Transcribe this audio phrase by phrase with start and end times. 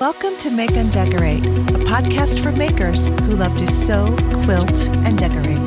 [0.00, 5.16] Welcome to Make and Decorate, a podcast for makers who love to sew, quilt, and
[5.16, 5.63] decorate.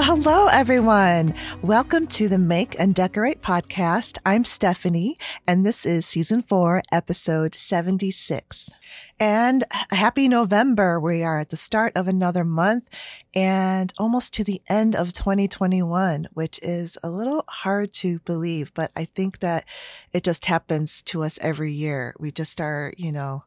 [0.00, 1.34] Well, hello, everyone.
[1.60, 4.16] Welcome to the Make and Decorate podcast.
[4.24, 8.70] I'm Stephanie, and this is season four, episode 76.
[9.18, 10.98] And happy November.
[10.98, 12.88] We are at the start of another month
[13.34, 18.90] and almost to the end of 2021, which is a little hard to believe, but
[18.96, 19.66] I think that
[20.14, 22.14] it just happens to us every year.
[22.18, 23.44] We just are, you know,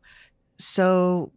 [0.59, 1.31] so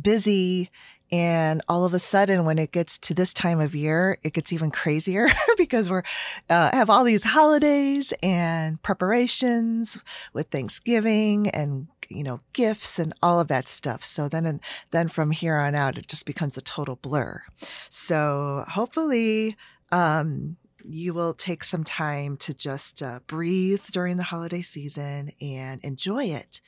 [0.00, 0.70] busy
[1.12, 4.52] and all of a sudden, when it gets to this time of year, it gets
[4.52, 6.04] even crazier because we're
[6.48, 9.98] uh, have all these holidays and preparations
[10.32, 14.04] with Thanksgiving and you know gifts and all of that stuff.
[14.04, 14.60] So then and
[14.92, 17.42] then from here on out, it just becomes a total blur.
[17.88, 19.56] So hopefully.
[19.92, 20.56] Um,
[20.88, 26.24] you will take some time to just uh, breathe during the holiday season and enjoy
[26.24, 26.62] it.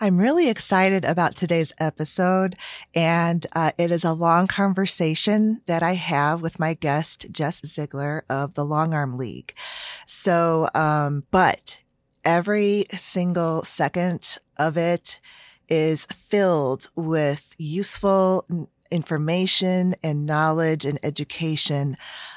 [0.00, 2.54] I'm really excited about today's episode,
[2.94, 8.24] and uh, it is a long conversation that I have with my guest, Jess Ziegler
[8.30, 9.54] of the Long Arm League.
[10.06, 11.78] So, um, but
[12.24, 15.18] every single second of it
[15.68, 18.46] is filled with useful
[18.92, 21.96] information and knowledge and education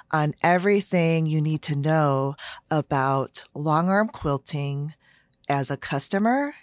[0.10, 2.36] on everything you need to know
[2.72, 4.96] about long arm quilting
[5.48, 6.56] as a customer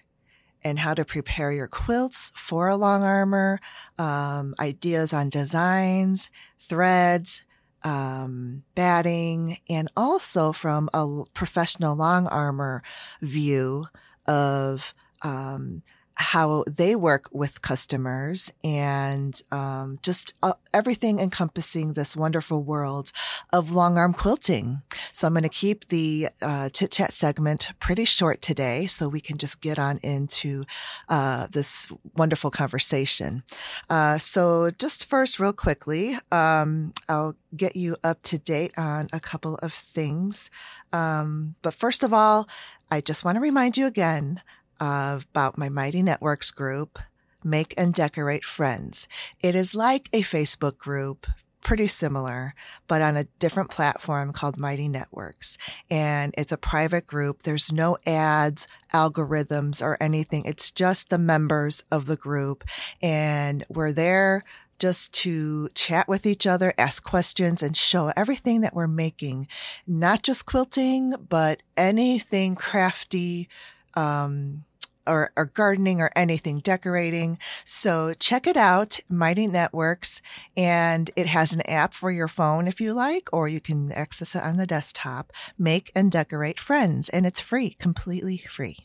[0.64, 3.60] and how to prepare your quilts for a long armer,
[3.98, 7.42] um, ideas on designs, threads,
[7.84, 12.82] um, batting, and also from a professional long armer
[13.20, 13.86] view
[14.26, 14.92] of
[15.22, 15.82] um,
[16.18, 23.12] how they work with customers and um, just uh, everything encompassing this wonderful world
[23.52, 24.82] of long arm quilting.
[25.12, 29.20] So I'm going to keep the uh, chit chat segment pretty short today so we
[29.20, 30.64] can just get on into
[31.08, 33.44] uh, this wonderful conversation.
[33.88, 39.20] Uh, so just first, real quickly, um, I'll get you up to date on a
[39.20, 40.50] couple of things.
[40.92, 42.48] Um, but first of all,
[42.90, 44.40] I just want to remind you again
[44.80, 46.98] about my Mighty Networks group,
[47.44, 49.06] Make and Decorate Friends.
[49.40, 51.26] It is like a Facebook group,
[51.62, 52.54] pretty similar,
[52.86, 55.58] but on a different platform called Mighty Networks.
[55.90, 57.42] And it's a private group.
[57.42, 60.44] There's no ads, algorithms, or anything.
[60.44, 62.64] It's just the members of the group.
[63.02, 64.44] And we're there
[64.78, 69.48] just to chat with each other, ask questions, and show everything that we're making,
[69.86, 73.48] not just quilting, but anything crafty,
[73.94, 74.64] um,
[75.08, 77.38] or, or gardening or anything, decorating.
[77.64, 80.22] So check it out, Mighty Networks,
[80.56, 84.34] and it has an app for your phone if you like, or you can access
[84.34, 85.32] it on the desktop.
[85.58, 88.76] Make and decorate friends, and it's free, completely free.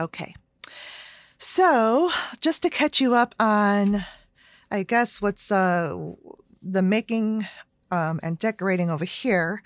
[0.00, 0.34] Okay.
[1.38, 4.04] So just to catch you up on,
[4.70, 5.94] I guess what's uh,
[6.62, 7.46] the making
[7.94, 9.62] um, and decorating over here.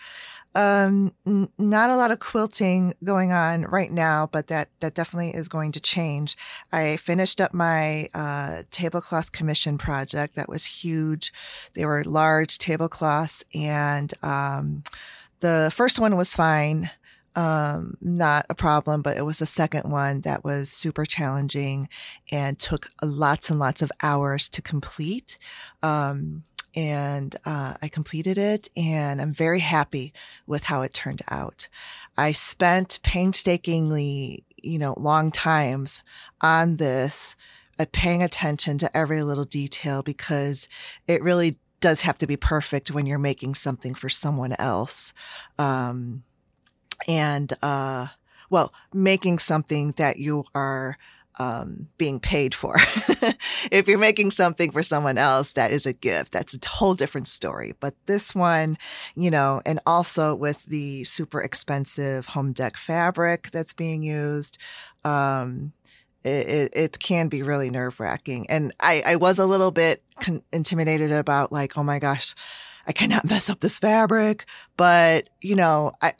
[0.55, 5.31] Um, n- not a lot of quilting going on right now, but that, that definitely
[5.31, 6.37] is going to change.
[6.73, 10.35] I finished up my, uh, tablecloth commission project.
[10.35, 11.33] That was huge.
[11.75, 14.85] They were large tablecloths and, um,
[15.41, 16.91] the first one was fine.
[17.37, 21.89] Um, not a problem, but it was the second one that was super challenging
[22.33, 25.39] and took lots and lots of hours to complete.
[25.81, 26.43] Um,
[26.75, 30.13] and uh, I completed it, and I'm very happy
[30.47, 31.69] with how it turned out.
[32.17, 36.03] I spent painstakingly, you know, long times
[36.41, 37.37] on this,
[37.79, 40.69] uh, paying attention to every little detail because
[41.07, 45.13] it really does have to be perfect when you're making something for someone else.
[45.59, 46.25] Um,
[47.07, 48.09] and, uh,
[48.51, 50.99] well, making something that you are
[51.39, 52.77] um, being paid for.
[53.71, 56.33] if you're making something for someone else, that is a gift.
[56.33, 57.75] That's a whole different story.
[57.79, 58.77] But this one,
[59.15, 64.59] you know, and also with the super expensive home dec fabric that's being used,
[65.05, 65.73] um,
[66.25, 68.51] it, it, it, can be really nerve wracking.
[68.51, 72.35] And I, I was a little bit con- intimidated about like, oh my gosh,
[72.87, 74.45] I cannot mess up this fabric.
[74.77, 76.15] But, you know, I,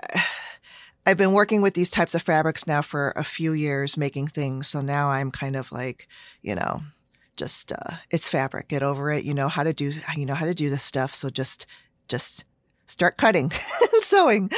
[1.09, 4.69] I've been working with these types of fabrics now for a few years making things.
[4.69, 6.07] So now I'm kind of like,
[6.43, 6.83] you know,
[7.35, 8.69] just uh, it's fabric.
[8.69, 9.25] Get over it.
[9.25, 11.15] You know how to do you know how to do this stuff.
[11.15, 11.65] So just
[12.09, 12.45] just
[12.85, 13.45] start cutting
[13.95, 14.51] and sewing.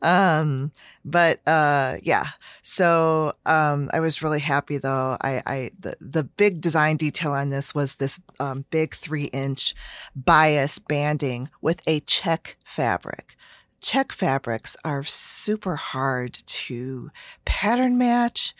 [0.00, 0.70] Um,
[1.04, 2.26] but uh, yeah,
[2.62, 5.16] so um, I was really happy though.
[5.20, 9.74] I, I the the big design detail on this was this um, big three inch
[10.14, 13.34] bias banding with a check fabric.
[13.80, 17.10] Check fabrics are super hard to
[17.44, 18.54] pattern match.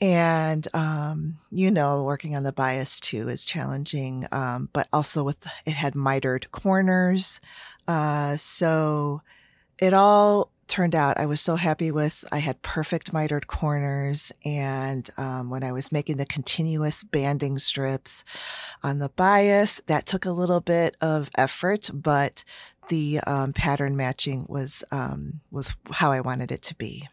[0.00, 4.26] And, um, you know, working on the bias too is challenging.
[4.30, 7.40] Um, but also with, it had mitered corners.
[7.88, 9.22] Uh, so
[9.78, 12.24] it all turned out I was so happy with.
[12.30, 14.30] I had perfect mitered corners.
[14.44, 18.22] And um, when I was making the continuous banding strips
[18.82, 22.44] on the bias, that took a little bit of effort, but
[22.88, 27.08] the um, pattern matching was um, was how I wanted it to be.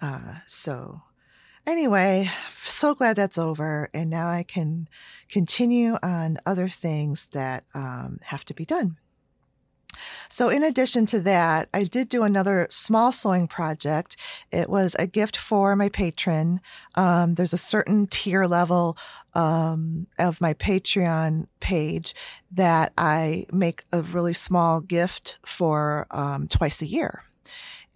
[0.00, 1.02] Uh, so
[1.66, 4.88] anyway, so glad that's over, and now I can
[5.30, 8.98] continue on other things that um, have to be done.
[10.28, 14.16] So, in addition to that, I did do another small sewing project.
[14.50, 16.60] It was a gift for my patron.
[16.94, 18.96] Um, there's a certain tier level
[19.34, 22.14] um, of my Patreon page
[22.52, 27.24] that I make a really small gift for um, twice a year.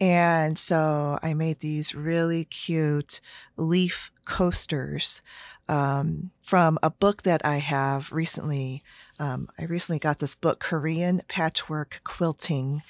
[0.00, 3.20] And so I made these really cute
[3.56, 5.22] leaf coasters
[5.68, 8.82] um, from a book that I have recently.
[9.19, 12.82] Um, I recently got this book, Korean Patchwork Quilting,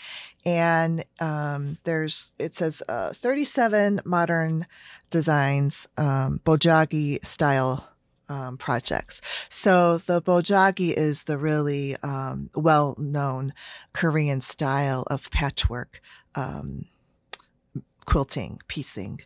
[0.45, 4.67] and um, there's it says uh, 37 modern
[5.11, 7.89] designs, um, Bojagi style
[8.29, 9.21] um, projects.
[9.49, 13.55] So the bojagi is the really um, well known
[13.93, 16.01] Korean style of patchwork.
[16.35, 16.87] Um,
[18.05, 19.21] quilting, piecing.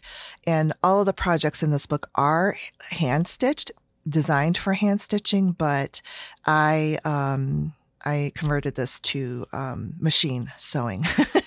[0.44, 2.56] And all of the projects in this book are
[2.90, 3.70] hand stitched,
[4.08, 6.02] designed for hand stitching, but
[6.46, 11.04] I, um, I converted this to um, machine sewing.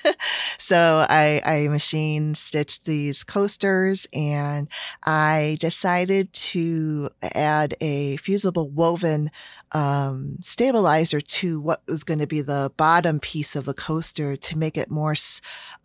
[0.58, 4.70] so I, I machine stitched these coasters and
[5.04, 9.32] I decided to add a fusible woven
[9.72, 14.58] um, stabilizer to what was going to be the bottom piece of the coaster to
[14.58, 15.16] make it more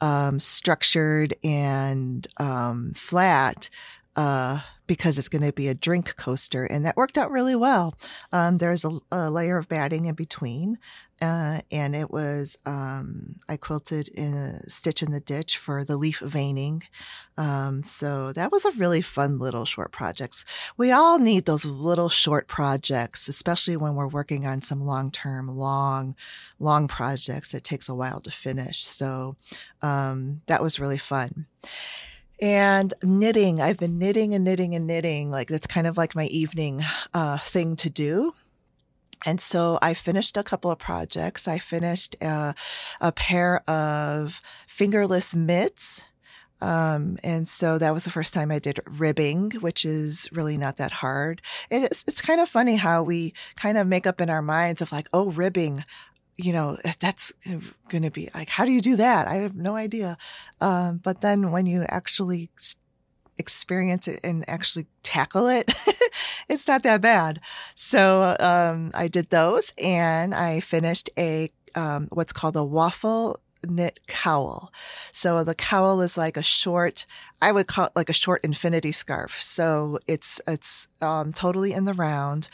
[0.00, 3.68] um, structured and um, flat.
[4.16, 6.64] Uh, because it's going to be a drink coaster.
[6.64, 7.96] And that worked out really well.
[8.32, 10.78] Um, there's a, a, layer of batting in between.
[11.22, 15.96] Uh, and it was, um, I quilted in a stitch in the ditch for the
[15.96, 16.82] leaf veining.
[17.36, 20.44] Um, so that was a really fun little short projects.
[20.76, 25.56] We all need those little short projects, especially when we're working on some long term,
[25.56, 26.16] long,
[26.58, 28.84] long projects that takes a while to finish.
[28.84, 29.36] So,
[29.82, 31.46] um, that was really fun
[32.40, 33.60] and knitting.
[33.60, 35.30] I've been knitting and knitting and knitting.
[35.30, 36.82] Like that's kind of like my evening
[37.14, 38.34] uh, thing to do.
[39.26, 41.46] And so I finished a couple of projects.
[41.46, 42.54] I finished uh,
[43.00, 46.04] a pair of fingerless mitts.
[46.62, 50.76] Um, and so that was the first time I did ribbing, which is really not
[50.76, 51.40] that hard.
[51.70, 54.82] It is, it's kind of funny how we kind of make up in our minds
[54.82, 55.84] of like, oh, ribbing
[56.44, 57.32] you know, that's
[57.88, 59.28] going to be like, how do you do that?
[59.28, 60.16] I have no idea.
[60.60, 62.50] Um, but then when you actually
[63.38, 65.72] experience it and actually tackle it,
[66.48, 67.40] it's not that bad.
[67.74, 74.00] So um, I did those and I finished a um, what's called a waffle knit
[74.06, 74.72] cowl.
[75.12, 77.06] So the cowl is like a short,
[77.42, 79.40] I would call it like a short infinity scarf.
[79.42, 82.48] So it's, it's, um, totally in the round.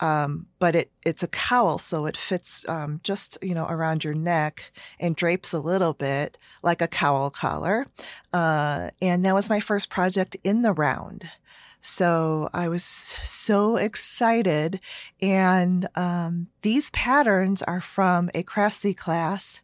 [0.00, 1.78] Um, but it, it's a cowl.
[1.78, 6.38] So it fits, um, just, you know, around your neck and drapes a little bit
[6.62, 7.86] like a cowl collar.
[8.32, 11.28] Uh, and that was my first project in the round.
[11.82, 14.80] So I was so excited.
[15.20, 19.60] And um, these patterns are from a Craftsy class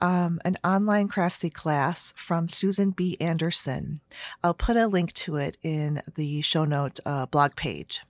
[0.00, 3.16] um, an online Craftsy class from Susan B.
[3.20, 4.00] Anderson.
[4.42, 8.02] I'll put a link to it in the show note uh, blog page.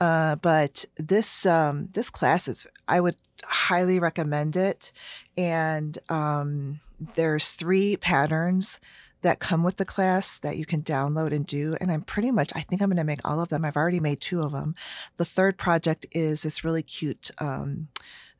[0.00, 4.90] Uh, but this um, this class is I would highly recommend it,
[5.36, 6.80] and um,
[7.14, 8.80] there's three patterns
[9.22, 11.76] that come with the class that you can download and do.
[11.80, 13.64] And I'm pretty much, I think I'm going to make all of them.
[13.64, 14.74] I've already made two of them.
[15.16, 17.88] The third project is this really cute um,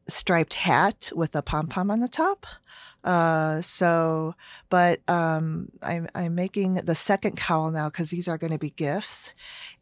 [0.08, 2.46] striped hat with a pom pom on the top.
[3.04, 4.34] Uh, so,
[4.70, 8.70] but um, I'm I'm making the second cowl now because these are going to be
[8.70, 9.32] gifts,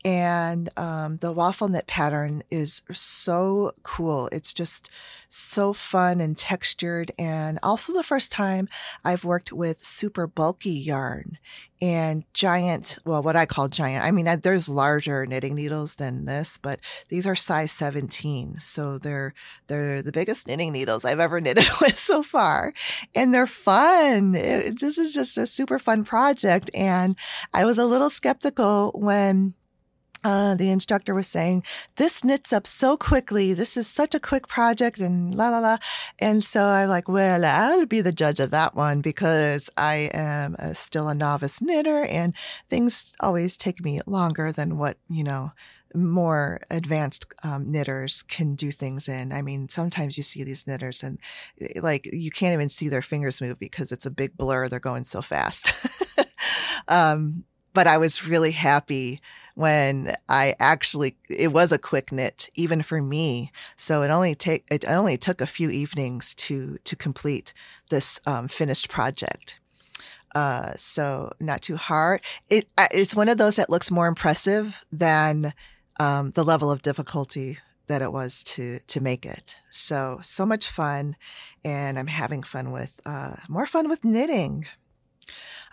[0.04, 4.28] and um, the waffle knit pattern is so cool.
[4.32, 4.88] It's just
[5.28, 8.68] so fun and textured, and also the first time
[9.04, 11.38] I've worked with super bulky yarn
[11.82, 12.98] and giant.
[13.04, 14.04] Well, what I call giant.
[14.04, 19.34] I mean, there's larger knitting needles than this, but these are size 17, so they're
[19.66, 22.72] they're the biggest knitting needles I've ever knitted with so far,
[23.14, 24.34] and they're fun.
[24.34, 27.16] It, this is just a super fun project, and
[27.52, 29.54] I was a little skeptical when
[30.22, 31.62] uh, the instructor was saying,
[31.96, 33.54] this knits up so quickly.
[33.54, 35.78] This is such a quick project and la la la.
[36.18, 40.56] And so I'm like, well, I'll be the judge of that one because I am
[40.58, 42.34] a, still a novice knitter and
[42.68, 45.52] things always take me longer than what, you know,
[45.94, 49.32] more advanced um, knitters can do things in.
[49.32, 51.18] I mean, sometimes you see these knitters and
[51.60, 54.68] eh, like you can't even see their fingers move because it's a big blur.
[54.68, 55.72] They're going so fast.
[56.88, 59.20] um, but I was really happy
[59.54, 63.52] when I actually it was a quick knit even for me.
[63.76, 67.52] So it only take it only took a few evenings to to complete
[67.90, 69.58] this um, finished project.
[70.34, 72.20] Uh, so not too hard.
[72.48, 75.52] It it's one of those that looks more impressive than
[76.00, 79.54] um, the level of difficulty that it was to to make it.
[79.70, 81.16] So so much fun,
[81.62, 84.64] and I'm having fun with uh, more fun with knitting.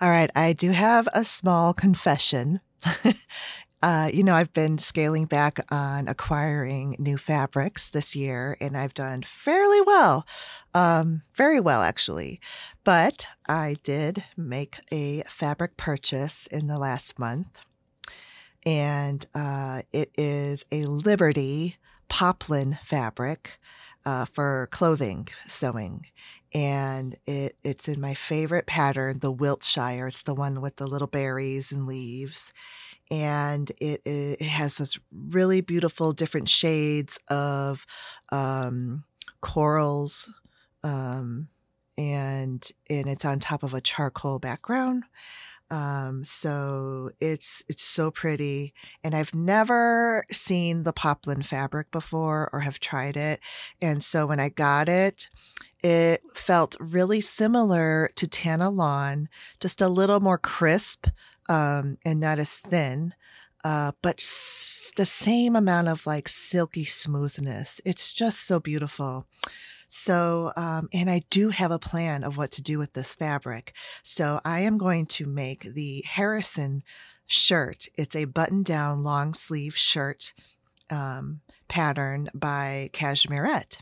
[0.01, 2.59] All right, I do have a small confession.
[3.81, 8.93] uh, you know, I've been scaling back on acquiring new fabrics this year, and I've
[8.93, 10.27] done fairly well,
[10.73, 12.41] um, very well actually.
[12.83, 17.47] But I did make a fabric purchase in the last month,
[18.67, 21.77] and uh, it is a Liberty
[22.09, 23.59] poplin fabric
[24.05, 26.05] uh, for clothing sewing
[26.53, 30.07] and it it's in my favorite pattern, the Wiltshire.
[30.07, 32.53] It's the one with the little berries and leaves,
[33.11, 37.85] and it it has this really beautiful different shades of
[38.31, 39.03] um,
[39.41, 40.31] corals,
[40.83, 41.49] um,
[41.97, 45.03] and and it's on top of a charcoal background.
[45.69, 52.61] Um, so it's it's so pretty, and I've never seen the poplin fabric before or
[52.61, 53.41] have tried it,
[53.81, 55.29] and so when I got it,
[55.83, 59.27] it felt really similar to Tana Lawn,
[59.59, 61.07] just a little more crisp
[61.49, 63.13] um, and not as thin,
[63.65, 67.81] uh, but s- the same amount of like silky smoothness.
[67.85, 69.27] It's just so beautiful.
[69.87, 73.73] So, um, and I do have a plan of what to do with this fabric.
[74.03, 76.83] So I am going to make the Harrison
[77.25, 77.87] shirt.
[77.95, 80.33] It's a button down long sleeve shirt
[80.89, 83.77] um, pattern by Cashmerette.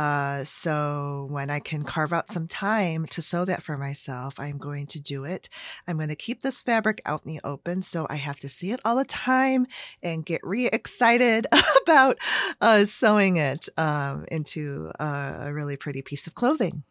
[0.00, 4.56] Uh, so when I can carve out some time to sew that for myself, I'm
[4.56, 5.50] going to do it.
[5.86, 8.70] I'm going to keep this fabric out in the open, so I have to see
[8.70, 9.66] it all the time
[10.02, 11.46] and get re excited
[11.82, 12.16] about
[12.62, 16.82] uh, sewing it um, into a really pretty piece of clothing.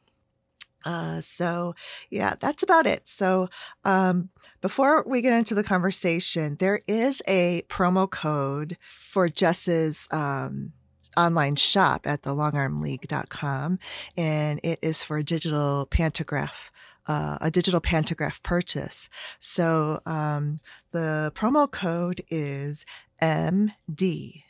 [0.86, 1.74] Uh, so
[2.12, 3.10] yeah, that's about it.
[3.10, 3.50] So,
[3.86, 4.30] um,
[4.62, 10.74] before we get into the conversation, there is a promo code for Jess's, um,
[11.18, 13.80] online shop at the longarmleague.com
[14.16, 16.72] and it is for a digital pantograph
[17.10, 19.10] uh, a digital pantograph purchase.
[19.40, 20.60] So um,
[20.92, 22.86] the promo code is
[23.22, 24.44] MD,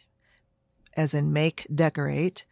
[0.96, 2.46] as in make decorate.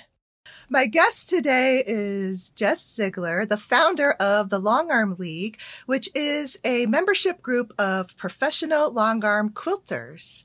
[0.69, 6.57] My guest today is Jess Ziegler, the founder of the Long Arm League, which is
[6.63, 10.43] a membership group of professional long arm quilters.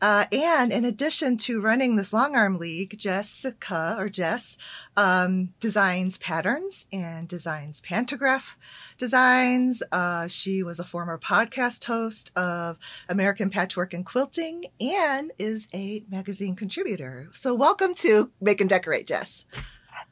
[0.00, 4.56] Uh, and in addition to running this long arm league, Jessica or Jess
[4.96, 8.56] um, designs patterns and designs pantograph
[8.96, 9.82] designs.
[9.92, 12.78] Uh, she was a former podcast host of
[13.08, 17.28] American Patchwork and Quilting and is a magazine contributor.
[17.32, 19.44] So welcome to Make and Decorate, Jess.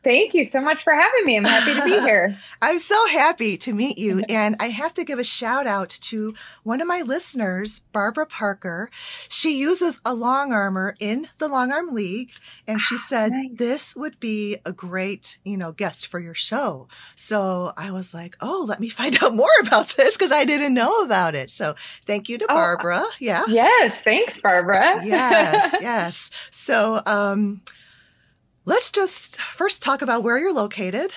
[0.08, 1.36] Thank you so much for having me.
[1.36, 2.34] I'm happy to be here.
[2.62, 4.20] I'm so happy to meet you.
[4.26, 8.88] And I have to give a shout out to one of my listeners, Barbara Parker.
[9.28, 12.30] She uses a long armer in the Long Arm League.
[12.66, 13.50] And she said, nice.
[13.52, 16.88] this would be a great, you know, guest for your show.
[17.14, 20.72] So I was like, oh, let me find out more about this because I didn't
[20.72, 21.50] know about it.
[21.50, 21.74] So
[22.06, 23.04] thank you to oh, Barbara.
[23.18, 23.44] Yeah.
[23.46, 24.00] Yes.
[24.00, 25.04] Thanks, Barbara.
[25.04, 25.76] yes.
[25.82, 26.30] Yes.
[26.50, 27.60] So, um,
[28.68, 31.10] Let's just first talk about where you're located.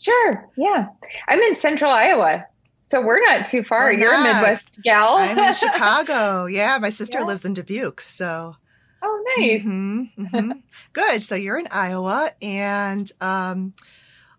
[0.00, 0.50] Sure.
[0.56, 0.88] Yeah.
[1.28, 2.44] I'm in central Iowa.
[2.80, 3.92] So we're not too far.
[3.92, 5.14] You're a Midwest gal.
[5.14, 6.46] I'm in Chicago.
[6.46, 6.76] Yeah.
[6.78, 7.24] My sister yeah.
[7.24, 8.02] lives in Dubuque.
[8.08, 8.56] So.
[9.00, 9.62] Oh, nice.
[9.62, 10.50] Mm-hmm, mm-hmm.
[10.92, 11.22] Good.
[11.22, 13.74] So you're in Iowa and, um,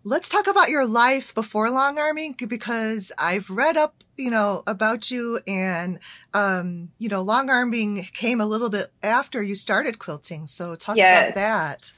[0.04, 5.10] let's talk about your life before long arming because I've read up, you know, about
[5.10, 5.98] you and,
[6.34, 10.46] um, you know, long arming came a little bit after you started quilting.
[10.46, 11.30] So talk yes.
[11.30, 11.92] about that.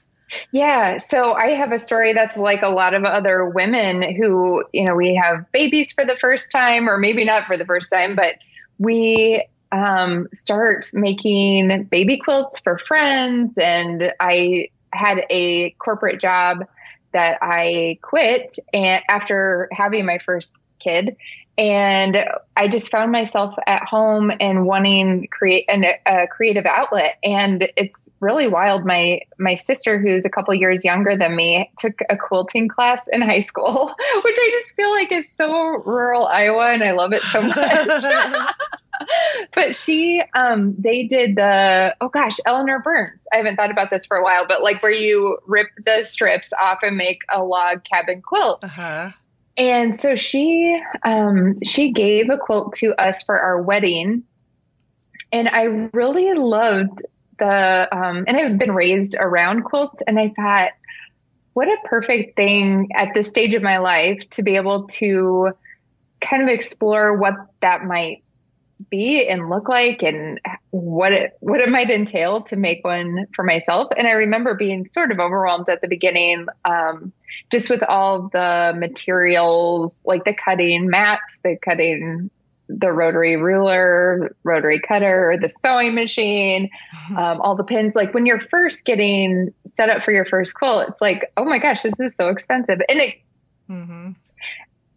[0.50, 0.98] Yeah.
[0.98, 4.94] So I have a story that's like a lot of other women who, you know,
[4.94, 8.36] we have babies for the first time, or maybe not for the first time, but
[8.78, 13.58] we um, start making baby quilts for friends.
[13.58, 16.66] And I had a corporate job
[17.12, 21.16] that I quit and after having my first kid
[21.58, 22.16] and
[22.56, 27.18] I just found myself at home and wanting create an, a creative outlet.
[27.22, 28.86] And it's really wild.
[28.86, 33.20] My my sister, who's a couple years younger than me, took a quilting class in
[33.20, 33.94] high school,
[34.24, 38.02] which I just feel like is so rural Iowa, and I love it so much.
[39.54, 43.26] but she, um, they did the oh gosh, Eleanor Burns.
[43.32, 46.50] I haven't thought about this for a while, but like where you rip the strips
[46.58, 48.64] off and make a log cabin quilt.
[48.64, 49.10] Uh-huh.
[49.56, 54.24] And so she um, she gave a quilt to us for our wedding,
[55.30, 57.02] and I really loved
[57.38, 60.70] the um, and I've been raised around quilts, and I thought,
[61.52, 65.50] what a perfect thing at this stage of my life to be able to
[66.22, 68.22] kind of explore what that might
[68.90, 70.40] be and look like and
[70.70, 73.92] what it what it might entail to make one for myself.
[73.96, 77.12] And i remember being sort of overwhelmed at the beginning um,
[77.50, 82.30] just with all the materials like the cutting mats the cutting
[82.68, 86.70] the rotary ruler rotary cutter the sewing machine
[87.10, 90.88] um, all the pins like when you're first getting set up for your first quilt
[90.88, 93.14] it's like oh my gosh this is so expensive and it
[93.68, 94.10] mm-hmm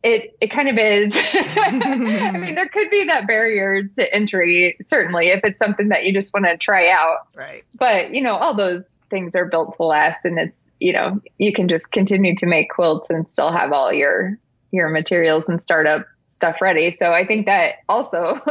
[0.06, 1.18] it it kind of is.
[1.36, 6.14] I mean, there could be that barrier to entry, certainly, if it's something that you
[6.14, 7.28] just want to try out.
[7.36, 7.64] Right.
[7.74, 11.54] But you know, all those things are built to last, and it's you know you
[11.54, 14.38] can just continue to make quilts and still have all your
[14.72, 16.92] your materials and startup stuff ready.
[16.92, 18.42] So I think that also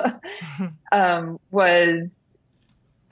[0.92, 2.20] um, was.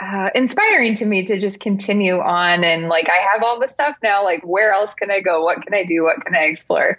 [0.01, 3.95] Uh, inspiring to me to just continue on and like I have all the stuff
[4.03, 4.25] now.
[4.25, 5.45] Like, where else can I go?
[5.45, 6.03] What can I do?
[6.03, 6.97] What can I explore?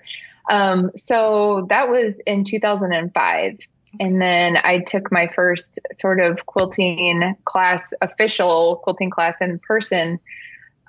[0.49, 3.60] Um, so that was in 2005.
[3.99, 10.19] And then I took my first sort of quilting class, official quilting class in person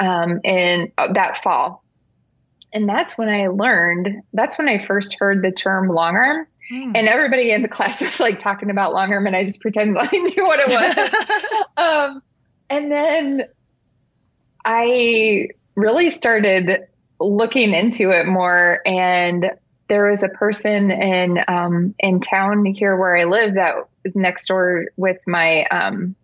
[0.01, 1.85] um, in uh, that fall.
[2.73, 6.47] And that's when I learned, that's when I first heard the term long arm.
[6.69, 6.93] Hmm.
[6.95, 9.97] And everybody in the class was like talking about long arm, and I just pretended
[10.01, 11.67] I knew what it was.
[11.77, 12.23] um,
[12.71, 13.43] and then
[14.65, 16.87] I really started
[17.21, 19.53] looking into it more and
[19.89, 24.47] there was a person in um, in town here where I live that was next
[24.47, 26.15] door with my um,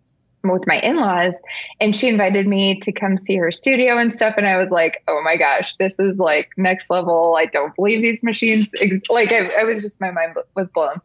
[0.43, 1.39] with my in-laws
[1.79, 5.03] and she invited me to come see her studio and stuff and i was like
[5.07, 7.35] oh my gosh this is like next level.
[7.37, 8.69] I don't believe these machines
[9.09, 10.95] like I, I, was just my mind was blown.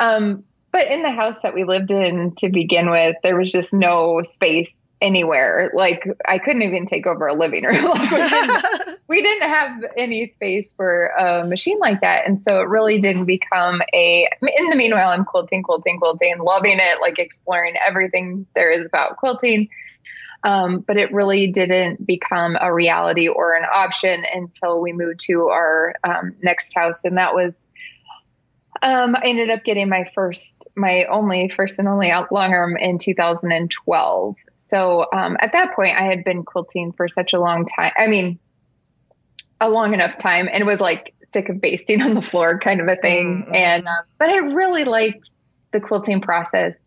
[0.00, 3.72] Um, but in the house that we lived in to begin with there was just
[3.72, 5.70] no space anywhere.
[5.74, 7.84] Like I couldn't even take over a living room.
[7.84, 12.26] like, we, didn't, we, didn't, have any space for a machine like that.
[12.26, 16.78] And so it really didn't become a, in the meanwhile, I'm quilting, quilting, quilting, loving
[16.78, 19.68] it, like exploring everything there is about quilting.
[20.42, 25.48] Um, but it really didn't become a reality or an option until we moved to
[25.48, 27.02] our um, next house.
[27.04, 27.66] And that was
[28.82, 32.98] um, I ended up getting my first, my only first and only long arm in
[32.98, 34.36] 2012.
[34.66, 37.92] So um, at that point, I had been quilting for such a long time.
[37.96, 38.38] I mean,
[39.60, 42.88] a long enough time, and was like sick of basting on the floor, kind of
[42.88, 43.44] a thing.
[43.44, 43.54] Mm-hmm.
[43.54, 45.30] And um, but I really liked
[45.72, 46.78] the quilting process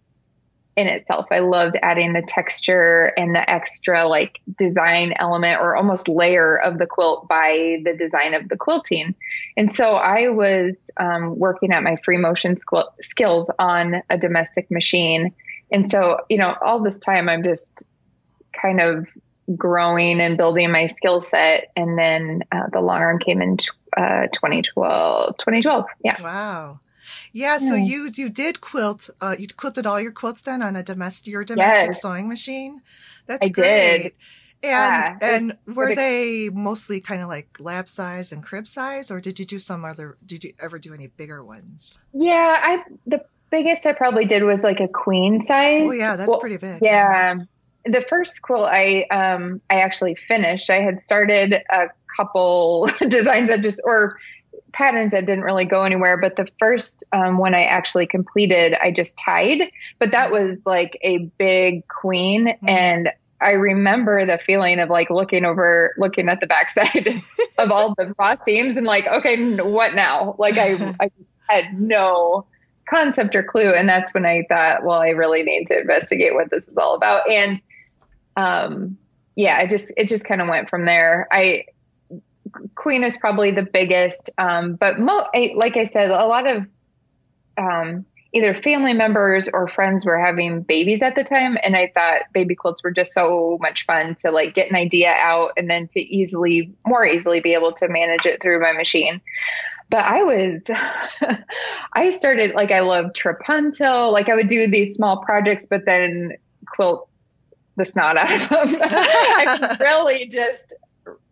[0.76, 1.26] in itself.
[1.32, 6.78] I loved adding the texture and the extra like design element or almost layer of
[6.78, 9.16] the quilt by the design of the quilting.
[9.58, 12.58] And so I was um, working at my free motion
[13.02, 15.34] skills on a domestic machine
[15.72, 17.84] and so, you know, all this time I'm just
[18.54, 19.08] kind of
[19.56, 21.72] growing and building my skill set.
[21.76, 23.58] And then uh, the long arm came in
[23.96, 25.38] uh, 2012.
[25.38, 25.86] 2012.
[26.04, 26.22] Yeah.
[26.22, 26.80] Wow.
[27.32, 29.10] Yeah, so you you did quilt.
[29.22, 32.02] Uh, you quilted all your quilts then on a domestic your domestic yes.
[32.02, 32.82] sewing machine.
[33.28, 34.04] That's I great.
[34.04, 34.14] Did.
[34.64, 39.22] And yeah, and were they mostly kind of like lap size and crib size, or
[39.22, 40.18] did you do some other?
[40.26, 41.96] Did you ever do any bigger ones?
[42.12, 45.86] Yeah, I the biggest I probably did was like a queen size.
[45.86, 46.80] Oh yeah, that's well, pretty big.
[46.82, 47.36] Yeah.
[47.86, 50.70] The first quilt I um I actually finished.
[50.70, 54.18] I had started a couple designs that just or
[54.74, 56.18] patterns that didn't really go anywhere.
[56.18, 59.72] But the first um, one I actually completed, I just tied.
[60.00, 62.48] But that was like a big queen.
[62.48, 62.70] Mm-hmm.
[62.70, 63.10] And
[63.42, 67.08] I remember the feeling of like looking over, looking at the backside
[67.58, 70.36] of all the cross seams and like, okay, what now?
[70.38, 72.46] Like I, I just had no
[72.90, 73.74] concept or clue.
[73.74, 76.96] And that's when I thought, well, I really need to investigate what this is all
[76.96, 77.30] about.
[77.30, 77.62] And,
[78.36, 78.98] um,
[79.36, 81.28] yeah, I just, it just kind of went from there.
[81.32, 81.66] I,
[82.76, 86.66] Queen is probably the biggest, um, but mo- I, like I said, a lot of
[87.58, 92.22] um, either family members or friends were having babies at the time, and I thought
[92.34, 95.88] baby quilts were just so much fun to like get an idea out and then
[95.90, 99.22] to easily, more easily, be able to manage it through my machine.
[99.90, 100.64] But I was,
[101.94, 106.34] I started like I loved trapunto, like I would do these small projects, but then
[106.66, 107.08] quilt
[107.78, 108.82] the snot out of them.
[108.84, 110.74] I really just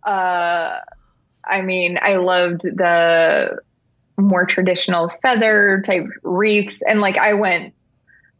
[0.05, 0.79] uh
[1.47, 3.59] I mean, I loved the
[4.17, 6.81] more traditional feather type wreaths.
[6.87, 7.73] And like I went,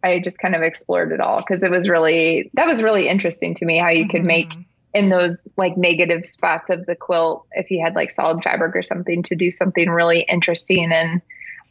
[0.04, 3.54] I just kind of explored it all because it was really, that was really interesting
[3.56, 4.12] to me how you mm-hmm.
[4.12, 4.52] could make
[4.96, 8.82] in those like negative spots of the quilt, if you had like solid fabric or
[8.82, 11.22] something, to do something really interesting and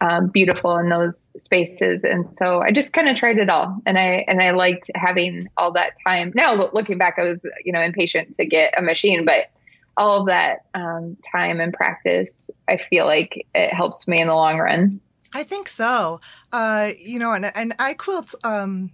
[0.03, 2.05] um, beautiful in those spaces.
[2.05, 5.49] And so I just kind of tried it all, and I and I liked having
[5.57, 6.33] all that time.
[6.35, 9.51] Now looking back, I was you know impatient to get a machine, but
[9.97, 14.35] all of that um, time and practice, I feel like it helps me in the
[14.35, 15.01] long run.
[15.33, 16.21] I think so.
[16.53, 18.91] Uh, you know, and and I quilt um,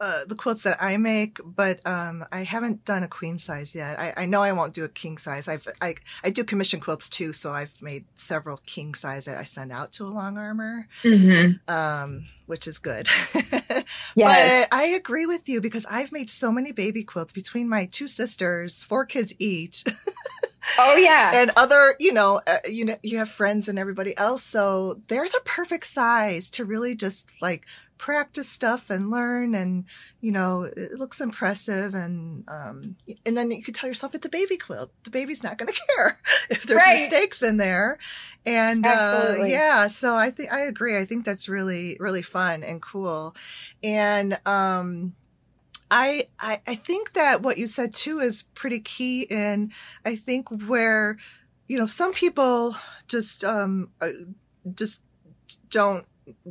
[0.00, 3.98] uh, the quilts that I make, but um, I haven't done a queen size yet.
[3.98, 5.48] I, I know I won't do a king size.
[5.48, 9.44] I've I, I do commission quilts too, so I've made several king size that I
[9.44, 11.72] send out to a long armer, mm-hmm.
[11.72, 13.08] um, which is good.
[13.34, 13.86] yes.
[14.16, 18.08] But I agree with you because I've made so many baby quilts between my two
[18.08, 19.84] sisters, four kids each.
[20.78, 21.30] Oh yeah.
[21.34, 25.28] And other, you know, uh, you know, you have friends and everybody else, so they're
[25.28, 27.66] the perfect size to really just like
[27.98, 29.84] practice stuff and learn and
[30.20, 34.30] you know it looks impressive and um and then you could tell yourself it's a
[34.30, 34.92] baby quilt.
[35.04, 36.18] The baby's not going to care
[36.50, 37.02] if there's right.
[37.02, 37.98] mistakes in there.
[38.44, 40.96] And uh yeah so i think i agree.
[40.96, 43.34] I think that's really really fun and cool.
[43.82, 45.14] And um
[45.90, 49.70] I, I I think that what you said too is pretty key in
[50.04, 51.16] I think where
[51.66, 52.76] you know some people
[53.08, 54.08] just um uh,
[54.74, 55.02] just
[55.70, 56.04] don't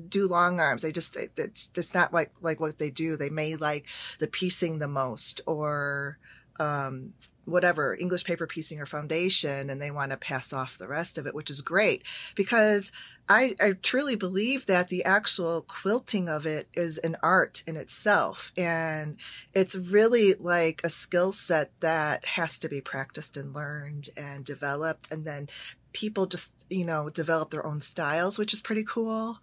[0.07, 0.81] do long arms.
[0.81, 3.15] They just it's it's not like like what they do.
[3.15, 3.85] They may like
[4.19, 6.17] the piecing the most or
[6.59, 7.13] um,
[7.45, 11.27] whatever English paper piecing or foundation, and they want to pass off the rest of
[11.27, 12.03] it, which is great
[12.35, 12.91] because
[13.27, 18.51] I, I truly believe that the actual quilting of it is an art in itself,
[18.57, 19.17] and
[19.53, 25.11] it's really like a skill set that has to be practiced and learned and developed,
[25.11, 25.49] and then
[25.95, 29.39] people just you know develop their own styles, which is pretty cool.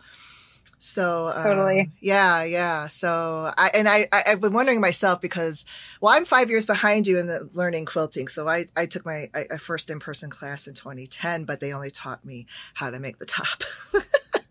[0.78, 2.86] So um, totally, yeah, yeah.
[2.88, 5.64] So I and I, I have been wondering myself because
[6.00, 8.28] well, I'm five years behind you in the learning quilting.
[8.28, 11.90] So I I took my I, first in person class in 2010, but they only
[11.90, 13.62] taught me how to make the top.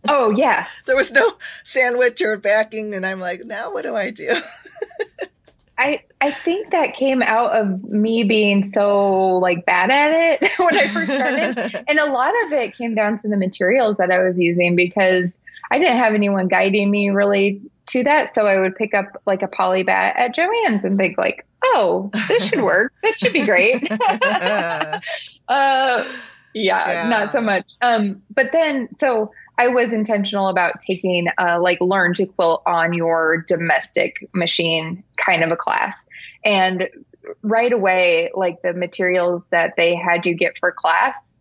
[0.08, 1.34] oh yeah, there was no
[1.64, 4.30] sandwich or backing, and I'm like, now what do I do?
[5.82, 10.78] I I think that came out of me being so like bad at it when
[10.78, 11.84] I first started.
[11.88, 15.42] and a lot of it came down to the materials that I was using because
[15.72, 18.32] I didn't have anyone guiding me really to that.
[18.32, 22.12] So I would pick up like a poly bat at Joann's and think like, oh,
[22.28, 22.94] this should work.
[23.02, 23.92] this should be great.
[23.92, 25.00] uh,
[25.48, 26.12] yeah,
[26.54, 27.72] yeah, not so much.
[27.82, 32.94] Um, but then so I was intentional about taking uh, like learn to quilt on
[32.94, 36.04] your domestic machine kind of a class.
[36.44, 36.90] And
[37.44, 41.38] right away, like the materials that they had you get for class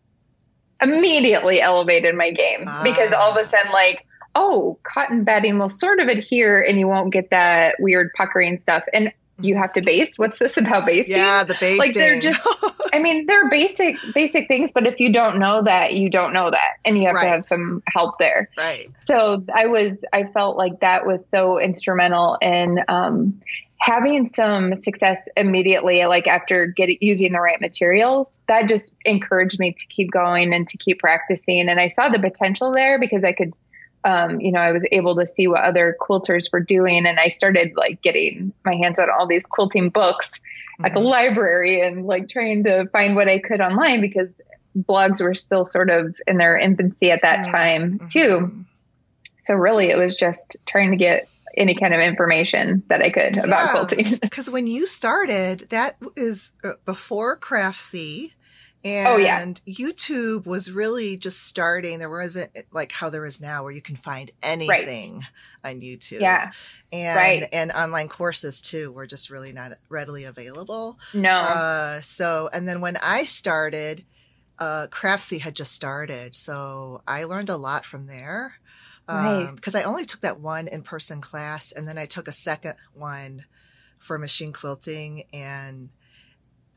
[0.82, 2.82] immediately elevated my game ah.
[2.82, 6.86] because all of a sudden, like, oh, cotton batting will sort of adhere and you
[6.86, 8.84] won't get that weird puckering stuff.
[8.92, 10.18] And you have to baste.
[10.18, 11.16] What's this about basting?
[11.16, 11.78] Yeah, the basting.
[11.78, 12.46] Like they're just
[12.92, 16.50] I mean, they're basic basic things, but if you don't know that, you don't know
[16.50, 16.74] that.
[16.84, 17.24] And you have right.
[17.24, 18.48] to have some help there.
[18.56, 18.90] Right.
[18.98, 23.40] So I was I felt like that was so instrumental in um
[23.80, 29.72] having some success immediately, like after getting using the right materials, that just encouraged me
[29.72, 31.68] to keep going and to keep practicing.
[31.68, 33.54] And I saw the potential there because I could,
[34.04, 37.28] um, you know, I was able to see what other quilters were doing, and I
[37.28, 40.86] started like getting my hands on all these quilting books mm-hmm.
[40.86, 41.08] at the mm-hmm.
[41.08, 44.40] library and like trying to find what I could online because
[44.78, 47.52] blogs were still sort of in their infancy at that mm-hmm.
[47.52, 48.64] time too.
[49.38, 53.36] So really, it was just trying to get any kind of information that I could
[53.36, 54.18] about yeah, quilting.
[54.22, 58.32] Because when you started, that is uh, before Craftsy.
[58.82, 59.44] And oh, yeah.
[59.66, 61.98] YouTube was really just starting.
[61.98, 65.18] There wasn't like how there is now where you can find anything
[65.64, 65.74] right.
[65.74, 66.20] on YouTube.
[66.20, 66.50] Yeah.
[66.90, 67.48] And right.
[67.52, 70.98] and online courses too were just really not readily available.
[71.12, 71.30] No.
[71.30, 74.04] Uh, so and then when I started,
[74.58, 76.34] uh, Craftsy had just started.
[76.34, 78.60] So I learned a lot from there
[79.06, 82.32] because um, I only took that one in person class, and then I took a
[82.32, 83.44] second one
[83.98, 85.90] for machine quilting, and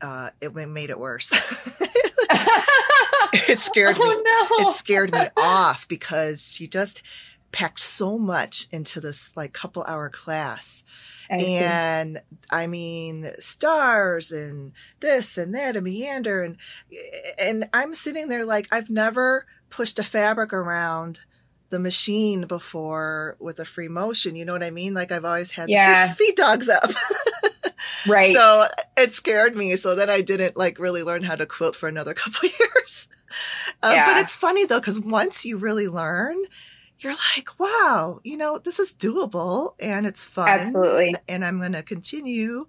[0.02, 1.32] uh, it made it worse.
[3.48, 4.22] it scared oh, me.
[4.22, 4.70] No.
[4.70, 7.02] It scared me off because she just
[7.52, 10.82] packed so much into this like couple hour class.
[11.30, 16.56] I and I mean stars and this and that and meander and
[17.40, 21.20] and I'm sitting there like I've never pushed a fabric around
[21.70, 24.36] the machine before with a free motion.
[24.36, 24.94] You know what I mean?
[24.94, 26.12] Like I've always had yeah.
[26.12, 26.90] feed, feed dogs up.
[28.06, 28.34] right.
[28.34, 29.76] So it scared me.
[29.76, 33.08] So then I didn't like really learn how to quilt for another couple years.
[33.82, 34.04] Uh, yeah.
[34.04, 36.36] But it's funny though, because once you really learn,
[36.98, 40.48] you're like, wow, you know, this is doable and it's fun.
[40.48, 41.14] Absolutely.
[41.28, 42.66] And I'm going to continue.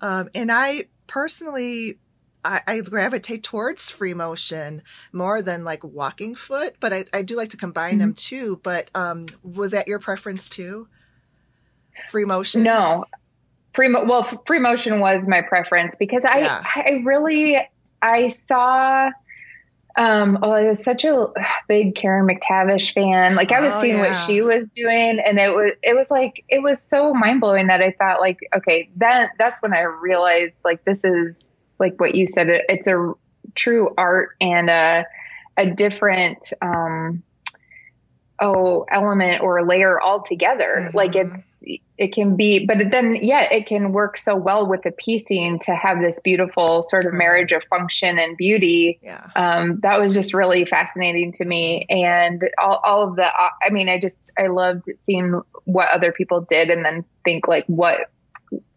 [0.00, 1.98] Um, and I personally
[2.44, 7.36] I, I, gravitate towards free motion more than like walking foot, but I, I do
[7.36, 8.00] like to combine mm-hmm.
[8.00, 8.60] them too.
[8.62, 10.88] But um, was that your preference too?
[12.10, 12.62] Free motion?
[12.62, 13.04] No,
[13.72, 13.88] free.
[13.88, 16.62] Mo- well, free motion was my preference because I, yeah.
[16.64, 17.58] I really,
[18.02, 19.10] I saw.
[19.96, 21.26] Um, oh, I was such a
[21.66, 23.34] big Karen McTavish fan.
[23.34, 24.08] Like I was oh, seeing yeah.
[24.08, 27.66] what she was doing, and it was it was like it was so mind blowing
[27.66, 32.14] that I thought like, okay, that that's when I realized like this is like what
[32.14, 33.12] you said, it, it's a
[33.54, 35.06] true art and a,
[35.56, 37.22] a different, um,
[38.40, 40.84] oh element or layer altogether.
[40.86, 40.96] Mm-hmm.
[40.96, 41.62] like it's
[41.96, 45.74] it can be but then yeah it can work so well with the piecing to
[45.74, 48.98] have this beautiful sort of marriage of function and beauty.
[49.02, 49.26] Yeah.
[49.34, 51.86] Um, that was just really fascinating to me.
[51.90, 56.46] And all, all of the i mean i just i loved seeing what other people
[56.48, 58.10] did and then think like what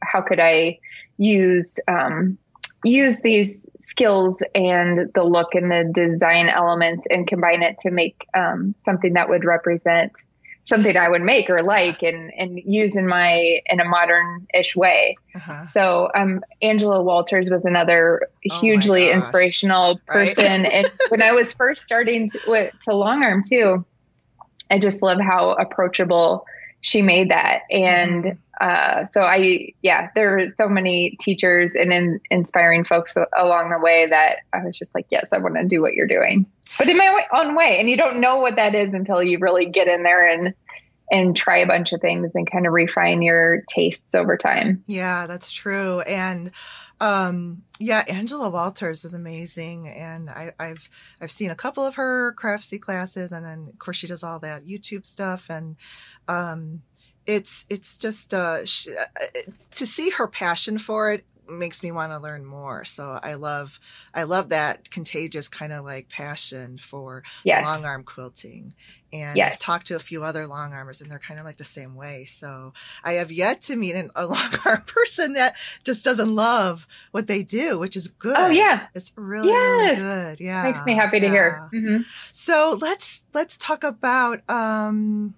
[0.04, 0.80] how could i
[1.17, 2.38] use um,
[2.83, 8.27] use these skills and the look and the design elements and combine it to make
[8.33, 10.13] um, something that would represent
[10.63, 14.75] something I would make or like and and use in my in a modern ish
[14.75, 15.17] way.
[15.35, 15.63] Uh-huh.
[15.63, 20.71] So um Angela Walters was another oh hugely inspirational person right?
[20.73, 23.85] and when I was first starting to, to long arm too
[24.69, 26.45] I just love how approachable
[26.81, 28.39] she made that and mm-hmm.
[28.61, 33.79] Uh, so I, yeah, there are so many teachers and in, inspiring folks along the
[33.79, 36.45] way that I was just like, yes, I want to do what you're doing,
[36.77, 37.79] but in my own way.
[37.79, 40.53] And you don't know what that is until you really get in there and
[41.12, 44.84] and try a bunch of things and kind of refine your tastes over time.
[44.88, 46.00] Yeah, that's true.
[46.02, 46.52] And
[47.02, 50.88] um, yeah, Angela Walters is amazing, and I, have
[51.19, 54.39] I've seen a couple of her craftsy classes, and then of course she does all
[54.39, 55.76] that YouTube stuff, and
[56.28, 56.84] um,
[57.26, 59.26] it's it's just uh, sh- uh,
[59.76, 62.86] to see her passion for it makes me want to learn more.
[62.86, 63.80] So I love
[64.13, 67.65] I love that contagious kind of like passion for yes.
[67.65, 68.73] long arm quilting.
[69.13, 69.54] And yes.
[69.54, 71.95] I've talked to a few other long armers and they're kind of like the same
[71.95, 72.25] way.
[72.25, 72.73] So
[73.04, 77.27] I have yet to meet an, a long arm person that just doesn't love what
[77.27, 78.38] they do, which is good.
[78.38, 78.88] Oh yeah.
[78.95, 79.99] It's really, yes.
[79.99, 80.39] really good.
[80.39, 80.63] Yeah.
[80.63, 81.32] Makes me happy to yeah.
[81.32, 81.69] hear.
[81.73, 82.01] Mm-hmm.
[82.32, 85.36] So let's, let's talk about, um,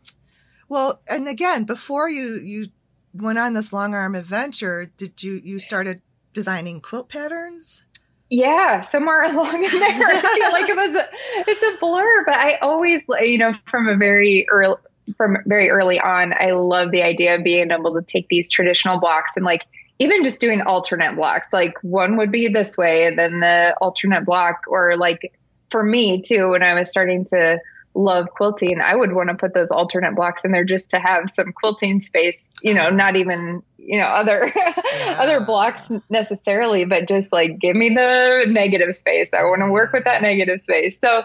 [0.69, 2.69] well, and again, before you you
[3.13, 6.01] went on this long arm adventure, did you you started
[6.33, 7.85] designing quilt patterns?
[8.29, 11.07] Yeah, somewhere along in there, I feel like it was a,
[11.49, 12.25] it's a blur.
[12.25, 14.77] But I always, you know, from a very early
[15.17, 18.99] from very early on, I love the idea of being able to take these traditional
[18.99, 19.65] blocks and like
[19.99, 21.49] even just doing alternate blocks.
[21.53, 25.33] Like one would be this way, and then the alternate block, or like
[25.69, 27.59] for me too, when I was starting to
[27.95, 31.29] love quilting, I would want to put those alternate blocks in there just to have
[31.29, 35.15] some quilting space, you know, not even, you know, other yeah.
[35.19, 39.29] other blocks necessarily, but just like give me the negative space.
[39.33, 40.99] I want to work with that negative space.
[40.99, 41.23] So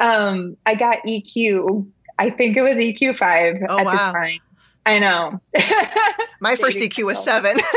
[0.00, 1.86] um I got EQ,
[2.18, 3.92] I think it was EQ5 oh, at wow.
[3.92, 4.38] the time.
[4.86, 5.40] I know.
[6.40, 7.56] My first EQ was seven.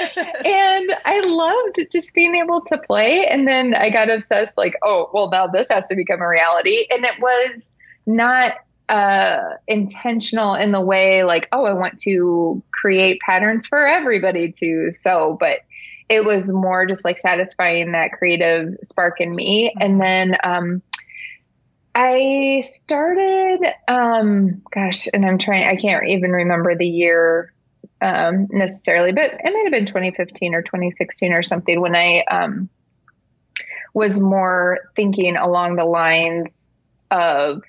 [0.00, 3.26] and I loved just being able to play.
[3.26, 6.86] And then I got obsessed, like, oh, well, now this has to become a reality.
[6.90, 7.70] And it was
[8.06, 8.54] not
[8.88, 14.92] uh, intentional in the way, like, oh, I want to create patterns for everybody to
[14.92, 15.60] sew, but
[16.08, 19.70] it was more just like satisfying that creative spark in me.
[19.70, 19.82] Mm-hmm.
[19.82, 20.82] And then, um,
[21.98, 27.54] I started, um, gosh, and I'm trying, I can't even remember the year
[28.00, 32.68] um, necessarily, but it might have been 2015 or 2016 or something when I um,
[33.94, 36.68] was more thinking along the lines
[37.10, 37.62] of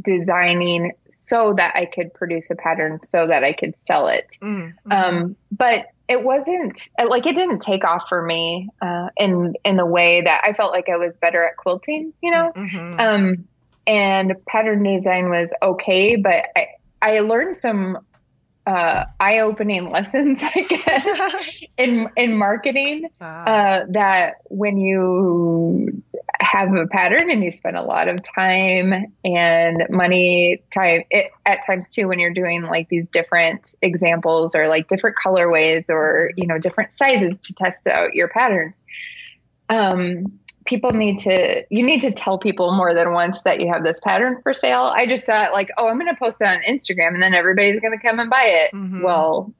[0.00, 4.36] designing so that I could produce a pattern so that I could sell it.
[4.42, 4.90] Mm-hmm.
[4.90, 9.86] Um, but it wasn't like it didn't take off for me uh, in in the
[9.86, 12.52] way that I felt like I was better at quilting, you know.
[12.54, 13.00] Mm-hmm.
[13.00, 13.48] Um,
[13.86, 16.66] and pattern design was okay, but I
[17.00, 17.98] I learned some
[18.66, 21.44] uh, eye-opening lessons, I guess,
[21.76, 23.08] in in marketing.
[23.20, 23.44] Ah.
[23.44, 26.02] Uh, that when you
[26.40, 31.64] have a pattern and you spend a lot of time and money, time it, at
[31.66, 36.46] times too, when you're doing like these different examples or like different colorways or you
[36.46, 38.80] know different sizes to test out your patterns.
[39.68, 43.84] Um, people need to you need to tell people more than once that you have
[43.84, 46.60] this pattern for sale i just thought like oh i'm going to post it on
[46.68, 49.02] instagram and then everybody's going to come and buy it mm-hmm.
[49.02, 49.52] well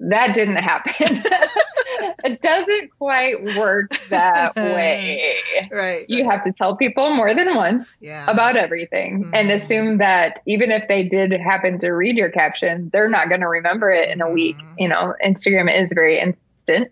[0.00, 0.92] that didn't happen
[2.24, 5.36] it doesn't quite work that way
[5.70, 8.28] right you have to tell people more than once yeah.
[8.28, 9.34] about everything mm-hmm.
[9.34, 13.40] and assume that even if they did happen to read your caption they're not going
[13.40, 14.74] to remember it in a week mm-hmm.
[14.78, 16.90] you know instagram is very instant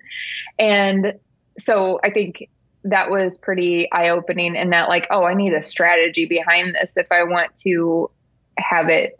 [0.58, 1.14] and
[1.58, 2.48] so i think
[2.84, 6.96] that was pretty eye opening in that like, oh, I need a strategy behind this
[6.96, 8.10] if I want to
[8.58, 9.16] have it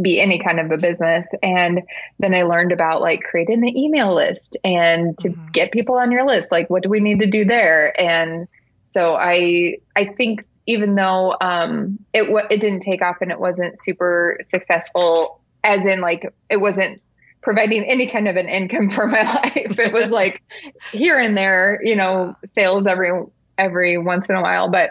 [0.00, 1.28] be any kind of a business.
[1.42, 1.82] And
[2.18, 5.50] then I learned about like creating an email list and to mm-hmm.
[5.52, 6.50] get people on your list.
[6.50, 7.98] Like, what do we need to do there?
[8.00, 8.48] And
[8.82, 13.80] so I, I think even though um, it it didn't take off and it wasn't
[13.80, 17.00] super successful, as in like it wasn't
[17.46, 19.78] providing any kind of an income for my life.
[19.78, 20.42] It was like
[20.90, 23.12] here and there, you know, sales every
[23.56, 24.90] every once in a while, but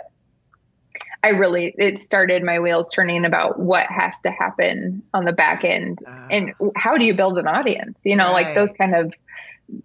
[1.21, 5.65] I really it started my wheels turning about what has to happen on the back
[5.65, 8.03] end uh, and how do you build an audience?
[8.05, 8.45] You know, right.
[8.45, 9.13] like those kind of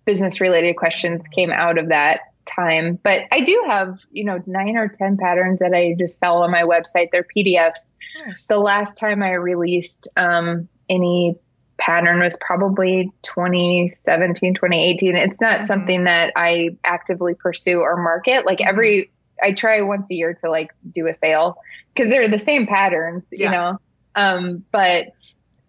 [0.05, 3.01] business related questions came out of that time.
[3.03, 6.53] But I do have, you know, nine or 10 patterns that I just sell on
[6.53, 7.09] my website.
[7.11, 7.91] They're PDFs.
[8.27, 8.47] Nice.
[8.47, 11.37] The last time I released um, any
[11.81, 15.67] pattern was probably 2017 2018 it's not mm-hmm.
[15.67, 18.69] something that i actively pursue or market like mm-hmm.
[18.69, 19.11] every
[19.43, 21.57] i try once a year to like do a sale
[21.95, 23.47] because they're the same patterns yeah.
[23.47, 23.79] you know
[24.15, 25.07] um but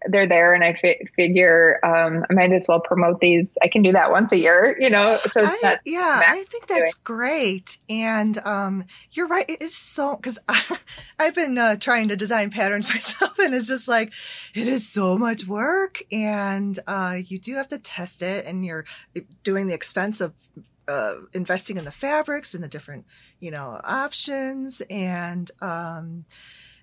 [0.08, 3.58] they're there and I fi- figure um, I might as well promote these.
[3.62, 6.96] I can do that once a year, you know, so I, yeah, I think that's
[6.96, 7.02] doing.
[7.04, 7.78] great.
[7.90, 9.48] And um, you're right.
[9.48, 10.78] It is so, cause I,
[11.20, 14.14] have been uh, trying to design patterns myself and it's just like,
[14.54, 18.86] it is so much work and uh, you do have to test it and you're
[19.44, 20.34] doing the expense of
[20.88, 23.06] uh, investing in the fabrics and the different,
[23.40, 26.26] you know, options and, um,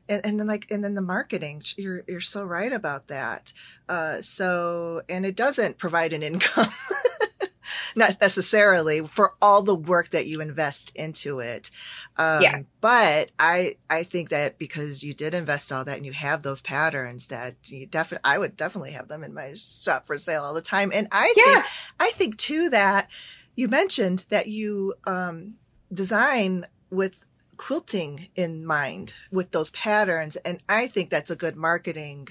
[0.09, 3.53] and, and then like and then the marketing you're you're so right about that
[3.88, 6.73] uh, so and it doesn't provide an income
[7.97, 11.71] not necessarily for all the work that you invest into it
[12.16, 12.62] um, yeah.
[12.81, 16.62] but i i think that because you did invest all that and you have those
[16.62, 20.55] patterns that you definitely i would definitely have them in my shop for sale all
[20.55, 21.44] the time and i yeah.
[21.44, 21.66] think
[22.01, 23.11] i think too that
[23.59, 25.55] you mentioned that you um,
[25.92, 27.25] design with
[27.59, 30.37] quilting in mind with those patterns.
[30.37, 32.29] And I think that's a good marketing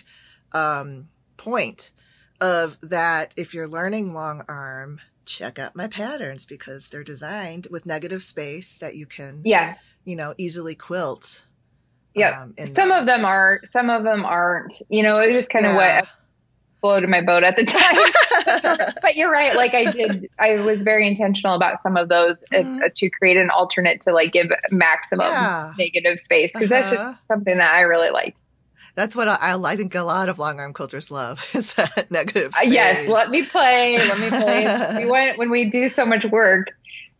[0.54, 1.92] um, point
[2.42, 7.86] of that if you're learning long arm, check out my patterns because they're designed with
[7.86, 11.44] negative space that you can, yeah, you know, easily quilt.
[12.16, 13.02] Yeah, um, some those.
[13.02, 14.82] of them are, some of them aren't.
[14.90, 16.06] You know, it was just kind of yeah.
[16.82, 18.94] Floated my boat at the time.
[19.02, 19.56] but you're right.
[19.56, 22.80] Like I did, I was very intentional about some of those uh, mm-hmm.
[22.96, 25.74] to create an alternate to like give maximum yeah.
[25.78, 26.82] negative space because uh-huh.
[26.82, 27.22] that's just uh-huh.
[27.22, 28.42] something that I really liked.
[28.96, 32.54] That's what I, I think a lot of long arm quilters love is that negative.
[32.58, 33.98] Uh, yes, let me play.
[33.98, 35.04] Let me play.
[35.04, 36.70] we went when we do so much work,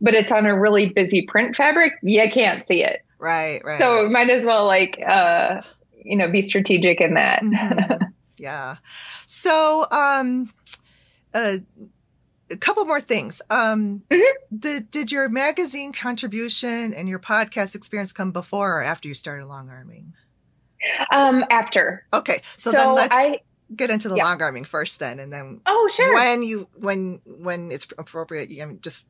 [0.02, 1.94] but it's on a really busy print fabric.
[2.02, 3.02] You can't see it.
[3.20, 3.78] Right, right.
[3.78, 5.62] So might as well like uh,
[6.04, 7.44] you know be strategic in that.
[7.44, 8.06] Mm-hmm.
[8.38, 8.78] Yeah.
[9.26, 10.52] So, um,
[11.34, 11.58] uh,
[12.50, 13.42] a couple more things.
[13.50, 14.58] Um, mm-hmm.
[14.58, 19.46] did, did your magazine contribution and your podcast experience come before or after you started
[19.46, 20.14] long arming?
[21.12, 22.06] Um, after.
[22.14, 23.42] Okay, so, so then let's I,
[23.76, 24.24] get into the yeah.
[24.24, 25.62] long arming first, then, and then.
[25.66, 26.14] Oh, sure.
[26.14, 29.08] When you when when it's appropriate, you can just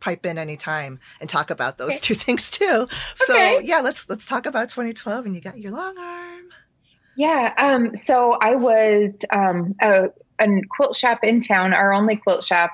[0.00, 1.98] pipe in anytime and talk about those okay.
[1.98, 2.88] two things too.
[3.16, 3.60] So okay.
[3.62, 6.48] yeah, let's let's talk about 2012 and you got your long arm.
[7.18, 7.52] Yeah.
[7.58, 12.70] Um, so I was um, a, a quilt shop in town, our only quilt shop.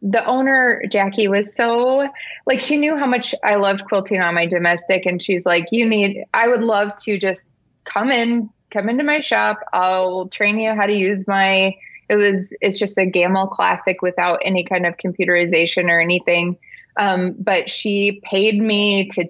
[0.00, 2.08] The owner, Jackie, was so
[2.46, 5.88] like she knew how much I loved quilting on my domestic, and she's like, "You
[5.88, 6.24] need.
[6.32, 9.58] I would love to just come in, come into my shop.
[9.72, 11.74] I'll train you how to use my
[12.08, 16.58] it was it's just a Gammill classic without any kind of computerization or anything.
[16.96, 19.28] Um, but she paid me to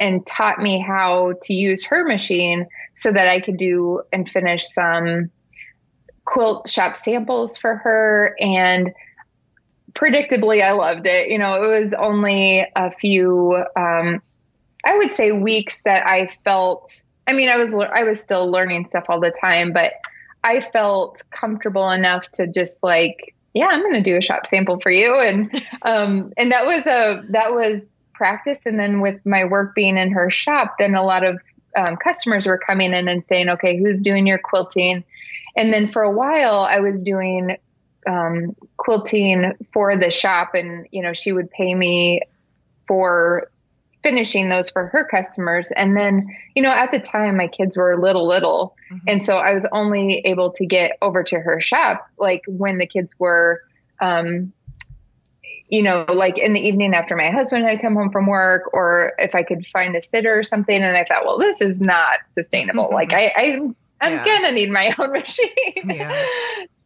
[0.00, 4.66] and taught me how to use her machine so that I could do and finish
[4.68, 5.30] some
[6.24, 8.92] quilt shop samples for her and
[9.92, 11.28] predictably I loved it.
[11.28, 14.22] You know, it was only a few um,
[14.84, 18.86] I would say weeks that I felt I mean, I was I was still learning
[18.86, 19.92] stuff all the time, but
[20.42, 24.80] I felt comfortable enough to just like, yeah, I'm going to do a shop sample
[24.80, 25.18] for you.
[25.18, 28.66] And, um, and that was a, that was practice.
[28.66, 31.40] And then with my work being in her shop, then a lot of
[31.74, 35.04] um, customers were coming in and saying, okay, who's doing your quilting?
[35.56, 37.56] And then for a while I was doing,
[38.06, 42.20] um, quilting for the shop and, you know, she would pay me
[42.86, 43.50] for
[44.02, 45.70] finishing those for her customers.
[45.74, 48.76] And then, you know, at the time my kids were little, little.
[48.92, 49.08] Mm-hmm.
[49.08, 52.86] And so I was only able to get over to her shop like when the
[52.86, 53.62] kids were,
[54.02, 54.52] um,
[55.70, 59.12] you know, like in the evening after my husband had come home from work, or
[59.18, 60.82] if I could find a sitter or something.
[60.82, 62.84] And I thought, well, this is not sustainable.
[62.84, 62.94] Mm-hmm.
[62.94, 63.60] Like I, I
[64.00, 64.24] I'm yeah.
[64.24, 65.48] gonna need my own machine.
[65.84, 66.24] Yeah.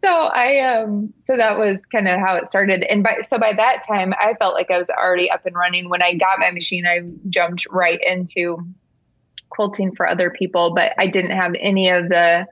[0.03, 2.82] so I um so that was kind of how it started.
[2.82, 5.89] And by so by that time I felt like I was already up and running.
[5.89, 8.59] When I got my machine, I jumped right into
[9.49, 12.47] quilting for other people, but I didn't have any of the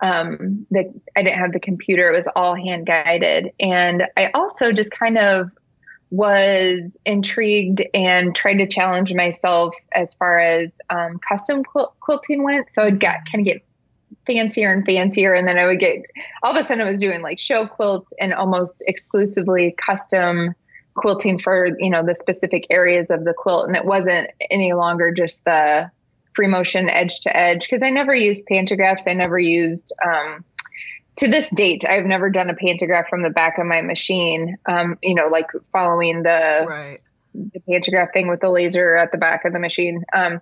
[0.00, 2.10] um the I didn't have the computer.
[2.10, 3.50] It was all hand guided.
[3.60, 5.50] And I also just kind of
[6.10, 11.62] was intrigued and tried to challenge myself as far as um, custom
[12.00, 12.72] quilting went.
[12.72, 13.64] So I'd got kind of get
[14.26, 15.34] fancier and fancier.
[15.34, 16.02] And then I would get
[16.42, 20.54] all of a sudden I was doing like show quilts and almost exclusively custom
[20.94, 23.66] quilting for, you know, the specific areas of the quilt.
[23.66, 25.90] And it wasn't any longer just the
[26.34, 29.08] free motion edge to edge because I never used pantographs.
[29.08, 30.44] I never used, um,
[31.16, 34.56] to this date, I've never done a pantograph from the back of my machine.
[34.66, 36.98] Um, you know, like following the right.
[37.34, 40.04] the pantograph thing with the laser at the back of the machine.
[40.14, 40.40] Um,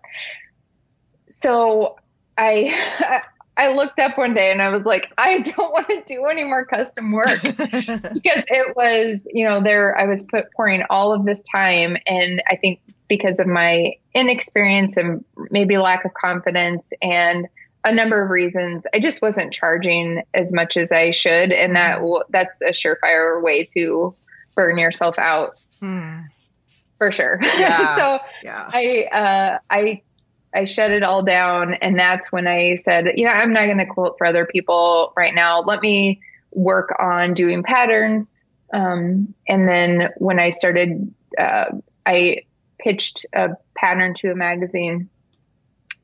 [1.28, 1.96] so
[2.38, 3.22] I
[3.56, 6.44] I looked up one day and I was like, I don't want to do any
[6.44, 11.26] more custom work because it was, you know, there I was put pouring all of
[11.26, 17.46] this time and I think because of my inexperience and maybe lack of confidence and
[17.84, 22.00] a number of reasons, I just wasn't charging as much as I should and that
[22.00, 22.22] mm.
[22.30, 24.14] that's a surefire way to
[24.54, 25.58] burn yourself out.
[25.80, 26.26] Mm.
[26.98, 27.40] For sure.
[27.58, 27.96] Yeah.
[27.96, 28.70] so yeah.
[28.72, 30.02] I uh I
[30.54, 31.74] I shut it all down.
[31.74, 35.12] And that's when I said, you know, I'm not going to quilt for other people
[35.16, 35.62] right now.
[35.62, 36.20] Let me
[36.50, 38.44] work on doing patterns.
[38.72, 41.66] Um, and then when I started, uh,
[42.04, 42.42] I
[42.78, 45.08] pitched a pattern to a magazine.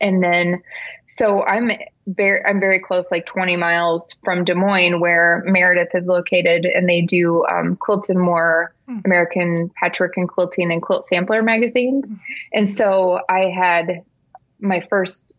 [0.01, 0.63] And then,
[1.07, 1.71] so I'm
[2.07, 6.89] very, I'm very close, like 20 miles from Des Moines, where Meredith is located, and
[6.89, 9.05] they do um, Quilts and More, mm.
[9.05, 12.11] American Patchwork and Quilting, and Quilt Sampler magazines.
[12.11, 12.21] Mm.
[12.53, 14.05] And so I had
[14.61, 15.35] my first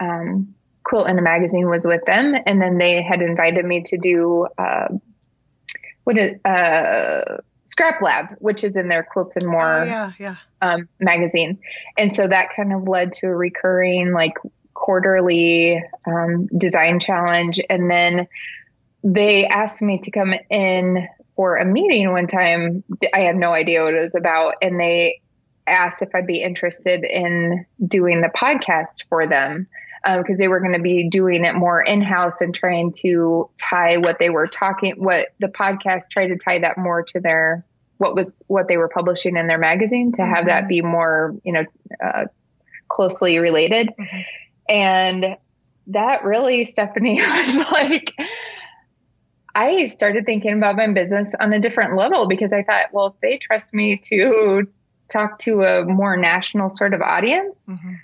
[0.00, 3.98] um, quilt in a magazine was with them, and then they had invited me to
[3.98, 4.88] do uh,
[6.04, 10.36] what is uh, Scrap Lab, which is in their Quilts and More oh, yeah, yeah.
[10.60, 11.58] Um, magazine,
[11.96, 14.34] and so that kind of led to a recurring like
[14.74, 18.26] quarterly um, design challenge, and then
[19.04, 22.84] they asked me to come in for a meeting one time.
[23.14, 25.20] I had no idea what it was about, and they
[25.66, 29.68] asked if I'd be interested in doing the podcast for them
[30.04, 33.48] because um, they were going to be doing it more in house and trying to
[33.56, 37.64] tie what they were talking, what the podcast tried to tie that more to their
[37.98, 40.48] what was what they were publishing in their magazine to have mm-hmm.
[40.48, 41.64] that be more you know
[42.04, 42.24] uh,
[42.88, 44.20] closely related, mm-hmm.
[44.68, 45.36] and
[45.86, 48.12] that really Stephanie was like.
[49.54, 53.20] I started thinking about my business on a different level because I thought, well, if
[53.20, 54.66] they trust me to
[55.10, 57.96] talk to a more national sort of audience, mm-hmm.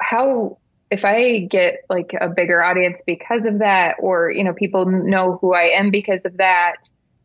[0.00, 0.58] How
[0.90, 5.38] if I get like a bigger audience because of that, or you know, people know
[5.40, 6.76] who I am because of that,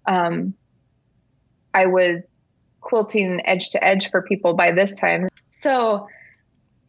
[0.06, 0.54] um,
[1.74, 2.28] I was
[2.82, 5.30] quilting edge to edge for people by this time.
[5.50, 6.08] So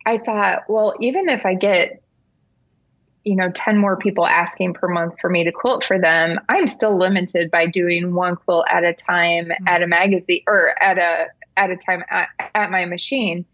[0.04, 2.00] I thought, well, even if I get
[3.24, 6.66] you know 10 more people asking per month for me to quilt for them i'm
[6.66, 9.66] still limited by doing one quilt at a time mm-hmm.
[9.66, 13.46] at a magazine or at a at a time at, at my machine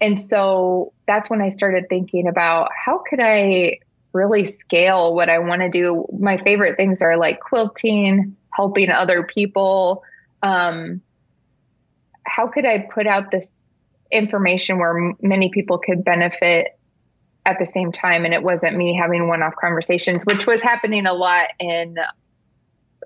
[0.00, 3.78] and so that's when i started thinking about how could i
[4.12, 9.22] really scale what i want to do my favorite things are like quilting helping other
[9.22, 10.02] people
[10.42, 11.00] um,
[12.24, 13.52] how could i put out this
[14.10, 16.78] information where m- many people could benefit
[17.44, 21.12] at the same time and it wasn't me having one-off conversations which was happening a
[21.12, 21.96] lot in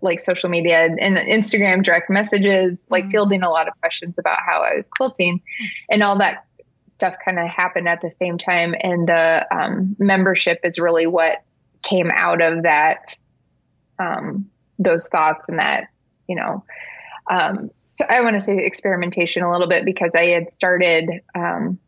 [0.01, 3.13] like social media and instagram direct messages like mm-hmm.
[3.13, 5.41] fielding a lot of questions about how i was quilting
[5.91, 6.45] and all that
[7.03, 11.43] stuff kind of happened at the same time and the um, membership is really what
[11.83, 13.17] came out of that
[13.99, 14.47] um,
[14.79, 15.85] those thoughts and that
[16.29, 16.65] you know
[17.31, 21.79] um, so i want to say experimentation a little bit because i had started um,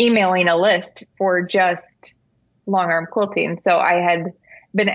[0.00, 2.14] emailing a list for just
[2.66, 3.58] long arm quilting.
[3.58, 4.32] So I had
[4.74, 4.90] been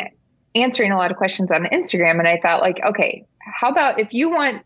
[0.55, 4.13] answering a lot of questions on Instagram and I thought like, okay, how about if
[4.13, 4.63] you want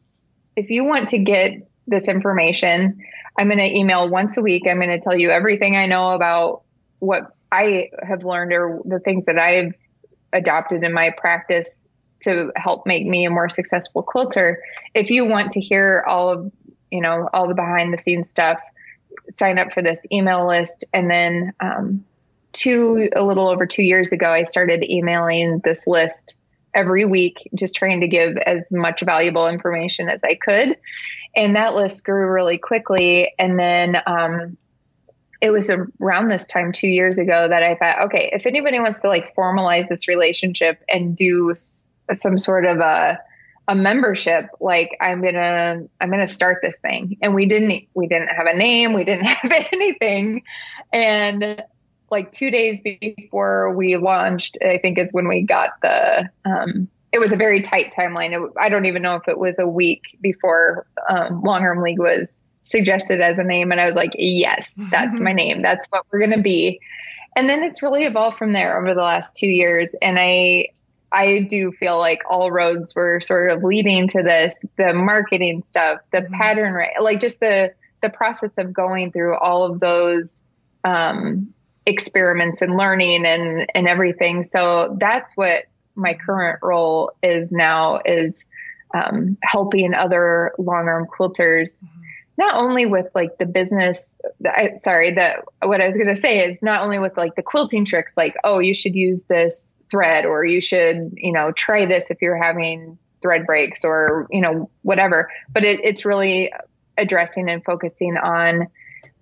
[0.55, 3.03] if you want to get this information,
[3.37, 4.63] I'm going to email once a week.
[4.69, 6.63] I'm going to tell you everything I know about
[6.99, 9.73] what I have learned or the things that I've
[10.31, 11.85] adopted in my practice
[12.23, 14.61] to help make me a more successful quilter.
[14.93, 16.51] If you want to hear all of,
[16.91, 18.61] you know, all the behind the scenes stuff,
[19.29, 20.85] sign up for this email list.
[20.93, 22.05] And then um,
[22.53, 26.37] two, a little over two years ago, I started emailing this list
[26.75, 30.77] every week, just trying to give as much valuable information as I could.
[31.35, 33.33] And that list grew really quickly.
[33.39, 34.57] And then um,
[35.41, 39.01] it was around this time two years ago that I thought, okay, if anybody wants
[39.01, 43.19] to like formalize this relationship and do s- some sort of a
[43.67, 48.27] a membership like i'm gonna i'm gonna start this thing and we didn't we didn't
[48.27, 50.43] have a name we didn't have anything
[50.91, 51.63] and
[52.13, 57.19] like two days before we launched i think is when we got the um, it
[57.19, 60.01] was a very tight timeline it, i don't even know if it was a week
[60.21, 64.73] before um, long arm league was suggested as a name and i was like yes
[64.89, 66.79] that's my name that's what we're gonna be
[67.35, 70.65] and then it's really evolved from there over the last two years and i
[71.15, 75.99] I do feel like all roads were sort of leading to this the marketing stuff,
[76.11, 76.33] the mm-hmm.
[76.33, 76.99] pattern, right?
[76.99, 80.43] Like just the the process of going through all of those
[80.83, 81.53] um,
[81.85, 84.45] experiments and learning and and everything.
[84.45, 85.65] So that's what
[85.95, 88.45] my current role is now is
[88.93, 91.75] um, helping other long arm quilters.
[91.75, 91.99] Mm-hmm.
[92.35, 96.39] Not only with like the business, I, sorry, that what I was going to say
[96.39, 100.25] is not only with like the quilting tricks, like, oh, you should use this thread
[100.25, 104.67] or you should you know try this if you're having thread breaks or you know
[104.81, 106.51] whatever but it, it's really
[106.97, 108.67] addressing and focusing on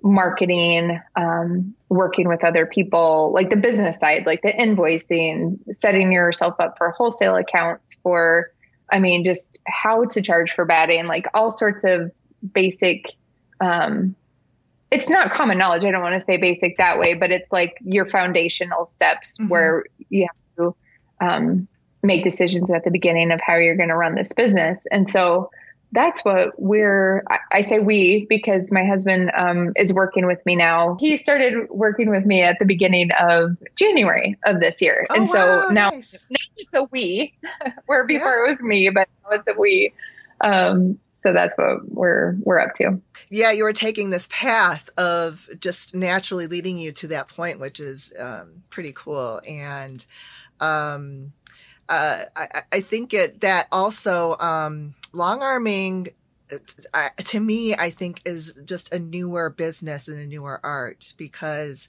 [0.04, 6.56] marketing um, working with other people like the business side like the invoicing setting yourself
[6.60, 8.52] up for wholesale accounts for
[8.92, 12.12] i mean just how to charge for batting like all sorts of
[12.54, 13.14] basic
[13.60, 14.16] um,
[14.90, 17.78] it's not common knowledge i don't want to say basic that way but it's like
[17.84, 19.50] your foundational steps mm-hmm.
[19.50, 20.76] where you have to
[21.24, 21.68] um,
[22.04, 24.86] make decisions at the beginning of how you're going to run this business.
[24.92, 25.50] And so
[25.92, 30.98] that's what we're, I say we because my husband um, is working with me now.
[31.00, 35.06] He started working with me at the beginning of January of this year.
[35.10, 36.14] Oh, and so now, nice.
[36.30, 37.34] now it's a we,
[37.86, 38.52] where before yeah.
[38.52, 39.94] it was me, but now it's a we.
[40.40, 43.00] Um, so that's what we're we're up to.
[43.30, 47.80] Yeah, you were taking this path of just naturally leading you to that point, which
[47.80, 49.40] is um, pretty cool.
[49.48, 50.04] And
[50.60, 51.34] um,
[51.92, 56.08] uh, I, I, think it that also um, long arming
[56.94, 61.88] uh, to me, I think is just a newer business and a newer art because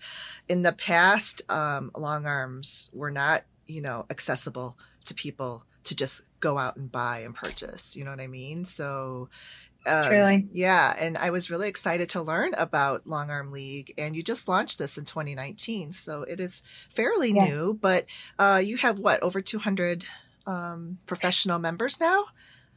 [0.49, 6.23] in the past, um, long arms were not, you know, accessible to people to just
[6.41, 7.97] go out and buy and purchase.
[7.97, 8.65] You know what I mean?
[8.65, 9.29] So
[9.87, 10.49] um, Truly.
[10.53, 10.95] Yeah.
[10.99, 13.95] And I was really excited to learn about Long Arm League.
[13.99, 15.93] And you just launched this in 2019.
[15.93, 18.07] So it is fairly new, but
[18.39, 20.05] uh, you have what, over 200
[20.47, 22.25] um, professional members now?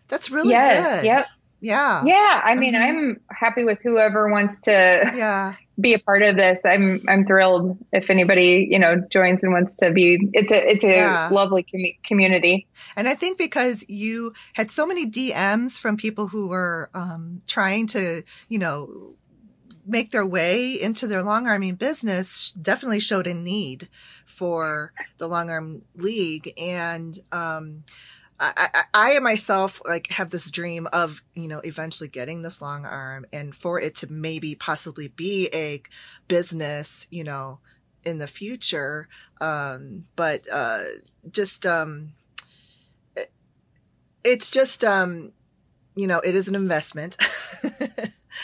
[0.07, 1.05] That's really yes, good.
[1.05, 1.27] Yep.
[1.65, 2.03] Yeah.
[2.05, 2.41] Yeah.
[2.43, 2.83] I mean, mm-hmm.
[2.83, 5.55] I'm happy with whoever wants to yeah.
[5.79, 6.61] be a part of this.
[6.63, 10.85] I'm I'm thrilled if anybody, you know, joins and wants to be it's a it's
[10.85, 11.29] a yeah.
[11.31, 12.67] lovely com- community.
[12.95, 17.87] And I think because you had so many DMs from people who were um, trying
[17.87, 19.15] to, you know,
[19.87, 23.89] make their way into their long arming business definitely showed a need
[24.25, 27.83] for the long arm league and um,
[28.39, 32.85] I, I, I myself like have this dream of you know eventually getting this long
[32.85, 35.81] arm and for it to maybe possibly be a
[36.27, 37.59] business you know
[38.03, 39.07] in the future.
[39.41, 40.83] Um, but uh,
[41.31, 42.13] just um,
[43.15, 43.31] it,
[44.23, 45.31] it's just um,
[45.95, 47.17] you know it is an investment.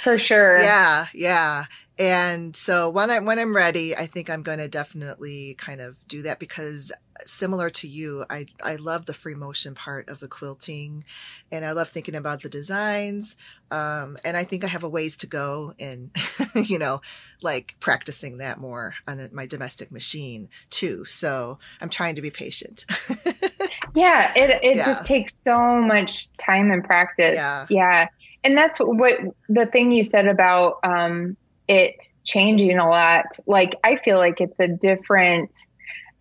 [0.03, 0.57] For sure.
[0.57, 1.65] Yeah yeah.
[1.97, 5.97] And so when I when I'm ready, I think I'm going to definitely kind of
[6.07, 6.91] do that because
[7.25, 11.03] similar to you, I I love the free motion part of the quilting,
[11.51, 13.35] and I love thinking about the designs.
[13.69, 16.11] Um, and I think I have a ways to go in,
[16.55, 17.01] you know,
[17.41, 21.05] like practicing that more on my domestic machine too.
[21.05, 22.85] So I'm trying to be patient.
[23.95, 24.85] yeah, it it yeah.
[24.85, 27.35] just takes so much time and practice.
[27.35, 28.07] Yeah, yeah.
[28.43, 29.19] And that's what
[29.49, 33.25] the thing you said about um, it changing a lot.
[33.45, 35.51] Like, I feel like it's a different,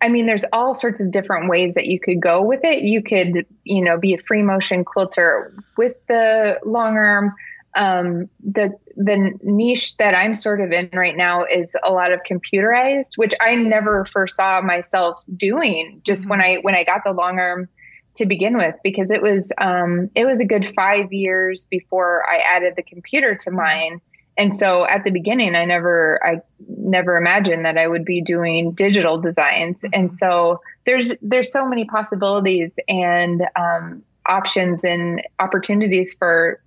[0.01, 2.83] I mean, there's all sorts of different ways that you could go with it.
[2.83, 7.33] You could, you know, be a free motion quilter with the long arm.
[7.75, 12.19] Um, the the niche that I'm sort of in right now is a lot of
[12.29, 16.01] computerized, which I never foresaw myself doing.
[16.03, 16.31] Just mm-hmm.
[16.31, 17.69] when I when I got the long arm
[18.15, 22.39] to begin with, because it was um, it was a good five years before I
[22.39, 24.01] added the computer to mine
[24.41, 28.71] and so at the beginning i never i never imagined that i would be doing
[28.71, 36.61] digital designs and so there's there's so many possibilities and um, options and opportunities for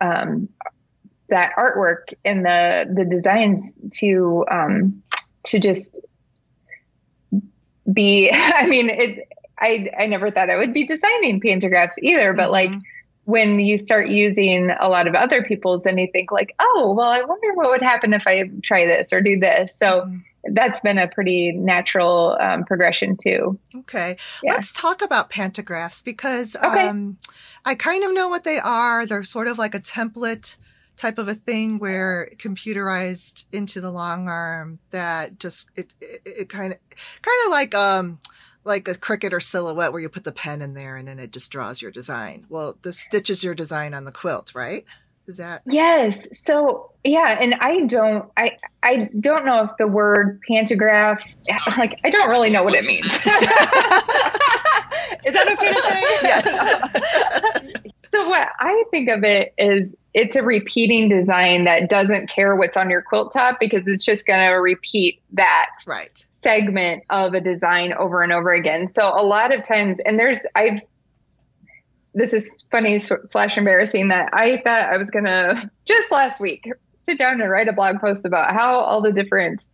[0.00, 0.48] um,
[1.28, 5.02] that artwork and the the designs to um,
[5.44, 6.00] to just
[7.92, 12.50] be i mean it i i never thought i would be designing pantographs either but
[12.50, 12.72] mm-hmm.
[12.72, 12.82] like
[13.30, 17.08] when you start using a lot of other people's and you think like oh well
[17.08, 20.54] i wonder what would happen if i try this or do this so mm-hmm.
[20.54, 24.52] that's been a pretty natural um, progression too okay yeah.
[24.52, 26.88] let's talk about pantographs because okay.
[26.88, 27.16] um,
[27.64, 30.56] i kind of know what they are they're sort of like a template
[30.96, 36.48] type of a thing where computerized into the long arm that just it it, it
[36.48, 36.78] kind of
[37.22, 38.18] kind of like um
[38.64, 41.32] like a Cricut or silhouette where you put the pen in there and then it
[41.32, 42.46] just draws your design.
[42.48, 44.84] Well, this stitches your design on the quilt, right?
[45.26, 46.28] Is that Yes.
[46.38, 51.24] So yeah, and I don't I I don't know if the word pantograph
[51.78, 53.04] like I don't really know what it means.
[55.24, 56.02] Is that okay to say?
[56.22, 57.92] Yes.
[58.10, 62.76] so what I think of it is it's a repeating design that doesn't care what's
[62.76, 66.24] on your quilt top because it's just going to repeat that right.
[66.28, 68.88] segment of a design over and over again.
[68.88, 70.82] So a lot of times, and there's, I've,
[72.12, 76.68] this is funny slash embarrassing that I thought I was going to just last week
[77.06, 79.64] sit down and write a blog post about how all the different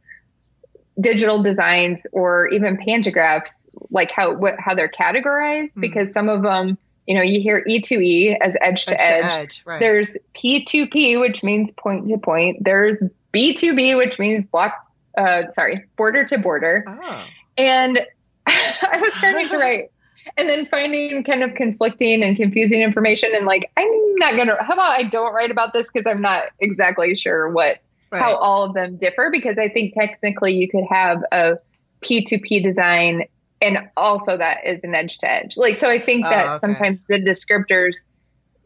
[1.00, 5.80] digital designs or even pantographs, like how, what, how they're categorized, mm-hmm.
[5.80, 6.76] because some of them,
[7.06, 9.24] you know, you hear E2E as edge to edge.
[9.24, 9.78] edge right.
[9.78, 12.62] There's P2P, which means point to point.
[12.62, 13.02] There's
[13.32, 14.74] B2B, which means block,
[15.16, 16.84] uh, sorry, border to border.
[16.86, 17.24] Oh.
[17.56, 18.00] And
[18.46, 19.90] I was starting to write
[20.36, 24.56] and then finding kind of conflicting and confusing information and like, I'm not going to,
[24.60, 27.78] how about I don't write about this because I'm not exactly sure what,
[28.10, 28.20] right.
[28.20, 31.58] how all of them differ because I think technically you could have a
[32.02, 33.26] P2P design
[33.60, 35.56] and also that is an edge to edge.
[35.56, 36.58] Like so, I think that oh, okay.
[36.60, 38.04] sometimes the descriptors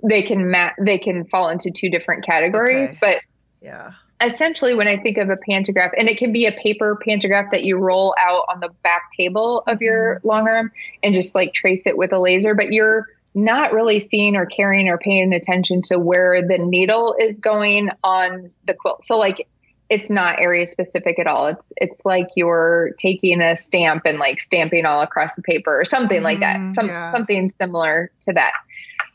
[0.02, 2.98] they can mat they can fall into two different categories, okay.
[3.00, 3.16] but
[3.60, 3.92] yeah.
[4.22, 7.64] Essentially, when I think of a pantograph, and it can be a paper pantograph that
[7.64, 10.28] you roll out on the back table of your mm-hmm.
[10.28, 10.72] long arm
[11.02, 14.88] and just like trace it with a laser, but you're not really seeing or caring
[14.88, 19.04] or paying attention to where the needle is going on the quilt.
[19.04, 19.48] So, like
[19.90, 21.48] it's not area specific at all.
[21.48, 25.84] It's it's like you're taking a stamp and like stamping all across the paper or
[25.84, 26.56] something mm, like that.
[26.56, 27.10] Mm, Some yeah.
[27.10, 28.52] something similar to that.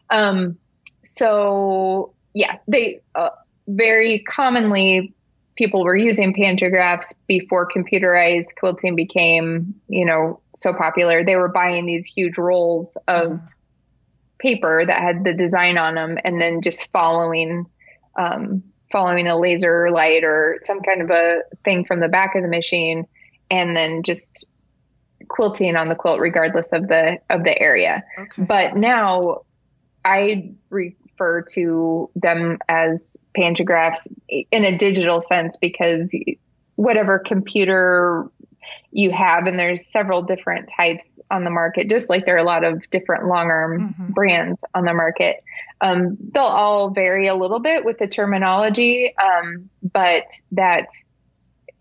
[0.09, 0.57] Um,
[1.01, 3.29] so yeah, they uh,
[3.67, 5.13] very commonly
[5.55, 11.23] people were using pantographs before computerized quilting became you know so popular.
[11.23, 13.47] They were buying these huge rolls of mm.
[14.39, 17.65] paper that had the design on them and then just following
[18.17, 18.61] um,
[18.91, 22.47] following a laser light or some kind of a thing from the back of the
[22.47, 23.05] machine
[23.49, 24.45] and then just
[25.27, 28.45] quilting on the quilt regardless of the of the area okay.
[28.45, 29.41] but now
[30.03, 36.15] i refer to them as pantographs in a digital sense because
[36.75, 38.29] whatever computer
[38.91, 42.43] you have and there's several different types on the market just like there are a
[42.43, 44.11] lot of different long arm mm-hmm.
[44.13, 45.43] brands on the market.
[45.81, 50.23] Um, they'll all vary a little bit with the terminology um, but
[50.53, 50.87] that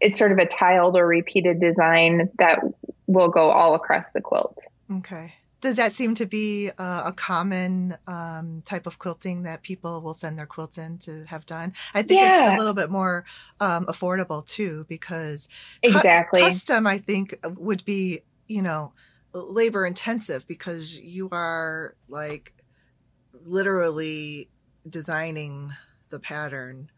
[0.01, 2.61] it's sort of a tiled or repeated design that
[3.07, 4.66] will go all across the quilt.
[4.90, 5.32] Okay
[5.65, 10.12] does that seem to be uh, a common um, type of quilting that people will
[10.12, 11.73] send their quilts in to have done?
[11.95, 12.43] I think yeah.
[12.43, 13.25] it's a little bit more
[13.61, 15.49] um, affordable too because
[15.83, 16.87] exactly cu- custom.
[16.87, 18.93] I think would be you know
[19.33, 22.53] labor intensive because you are like
[23.47, 24.51] literally
[24.87, 25.73] designing
[26.11, 26.91] the pattern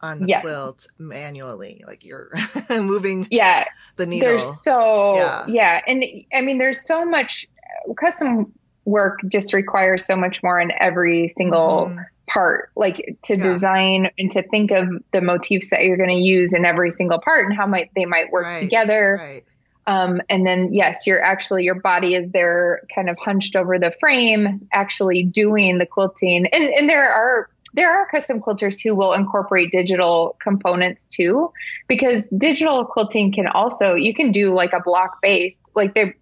[0.00, 2.30] on the quilt manually like you're
[2.70, 3.64] moving yeah
[3.96, 5.44] the needle there's so yeah.
[5.48, 7.48] yeah and i mean there's so much
[7.96, 8.52] custom
[8.88, 12.00] work just requires so much more in every single mm-hmm.
[12.26, 13.42] part like to yeah.
[13.42, 17.20] design and to think of the motifs that you're going to use in every single
[17.20, 18.60] part and how might they might work right.
[18.60, 19.44] together right.
[19.86, 23.92] Um, and then yes you're actually your body is there kind of hunched over the
[24.00, 29.12] frame actually doing the quilting and and there are there are custom quilters who will
[29.12, 31.52] incorporate digital components too
[31.86, 36.12] because digital quilting can also you can do like a block based like the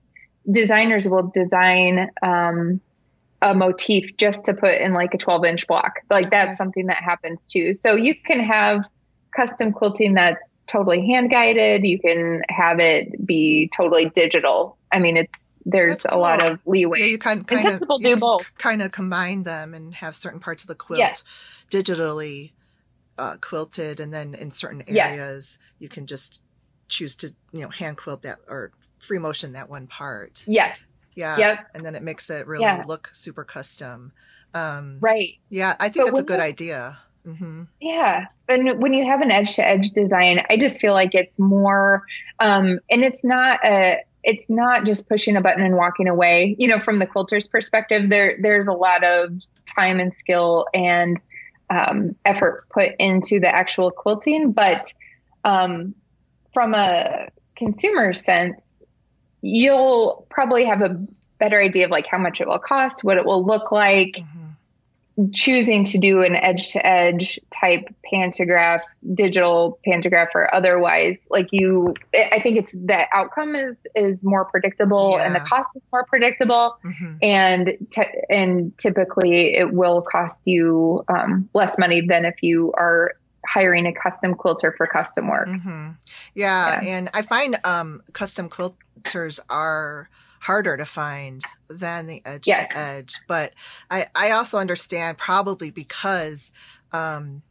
[0.51, 2.81] designers will design um,
[3.43, 7.03] a motif just to put in like a 12 inch block like that's something that
[7.03, 8.85] happens too so you can have
[9.35, 15.17] custom quilting that's totally hand guided you can have it be totally digital i mean
[15.17, 16.19] it's there's cool.
[16.19, 17.01] a lot of leeway.
[17.01, 18.51] Yeah, you kind, kind of people do both.
[18.57, 21.25] Kind of combine them and have certain parts of the quilt yes.
[21.71, 22.53] digitally
[23.19, 25.69] uh, quilted, and then in certain areas yes.
[25.81, 26.41] you can just
[26.89, 30.43] choose to you know hand quilt that or free motion that one part.
[30.47, 30.99] Yes.
[31.15, 31.37] Yeah.
[31.39, 31.71] Yep.
[31.75, 32.85] And then it makes it really yeah.
[32.87, 34.13] look super custom.
[34.55, 35.35] Um, right.
[35.51, 36.99] Yeah, I think but that's a good idea.
[37.27, 37.65] Mm-hmm.
[37.81, 38.27] Yeah.
[38.49, 42.05] And when you have an edge to edge design, I just feel like it's more,
[42.39, 46.57] um, and it's not a, it's not just pushing a button and walking away.
[46.59, 49.31] You know, from the quilter's perspective, there there's a lot of
[49.75, 51.21] time and skill and
[51.71, 54.53] um, effort put into the actual quilting.
[54.53, 54.93] But
[55.45, 55.95] um,
[56.55, 58.76] from a consumer sense,
[59.43, 61.07] you'll probably have a
[61.39, 64.17] better idea of like how much it will cost, what it will look like.
[64.17, 64.47] Mm-hmm
[65.33, 68.85] choosing to do an edge to edge type pantograph,
[69.15, 75.13] digital pantograph or otherwise, like you, I think it's the outcome is, is more predictable
[75.13, 75.25] yeah.
[75.25, 76.77] and the cost is more predictable.
[76.85, 77.17] Mm-hmm.
[77.23, 83.13] And, te- and typically it will cost you um, less money than if you are
[83.47, 85.49] hiring a custom quilter for custom work.
[85.49, 85.91] Mm-hmm.
[86.35, 86.97] Yeah, yeah.
[86.97, 90.09] And I find um, custom quilters are,
[90.47, 92.69] harder to find than the edge yes.
[92.69, 93.15] to edge.
[93.27, 93.53] But
[93.91, 96.53] I, I also understand probably because,
[96.93, 97.43] um,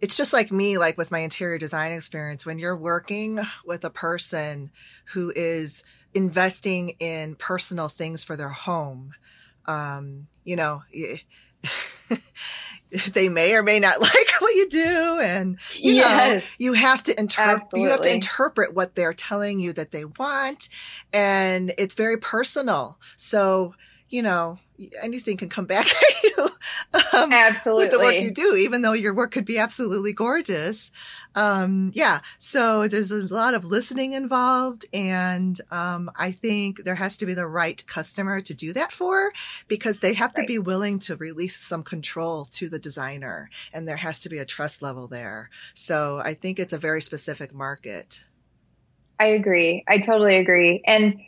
[0.00, 3.90] it's just like me, like with my interior design experience, when you're working with a
[3.90, 4.70] person
[5.12, 5.84] who is
[6.14, 9.12] investing in personal things for their home,
[9.66, 10.82] um, you know,
[13.12, 15.18] they may or may not like what you do.
[15.20, 19.60] And you yes, know you have to interpret you have to interpret what they're telling
[19.60, 20.68] you that they want.
[21.12, 22.98] And it's very personal.
[23.16, 23.74] So
[24.10, 24.58] you know
[25.02, 26.50] anything can come back at you
[27.14, 30.90] um, absolutely with the work you do even though your work could be absolutely gorgeous.
[31.34, 37.16] Um, yeah so there's a lot of listening involved and um, i think there has
[37.18, 39.32] to be the right customer to do that for
[39.68, 40.48] because they have to right.
[40.48, 44.44] be willing to release some control to the designer and there has to be a
[44.44, 45.50] trust level there.
[45.74, 48.22] So i think it's a very specific market.
[49.20, 49.84] I agree.
[49.88, 50.82] I totally agree.
[50.86, 51.20] And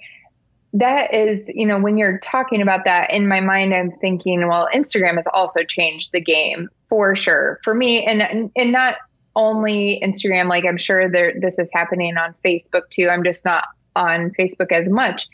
[0.72, 4.68] that is, you know, when you're talking about that in my mind, I'm thinking, well,
[4.72, 8.96] Instagram has also changed the game for sure for me, and and not
[9.34, 10.48] only Instagram.
[10.48, 13.08] Like I'm sure there this is happening on Facebook too.
[13.08, 13.64] I'm just not
[13.96, 15.28] on Facebook as much,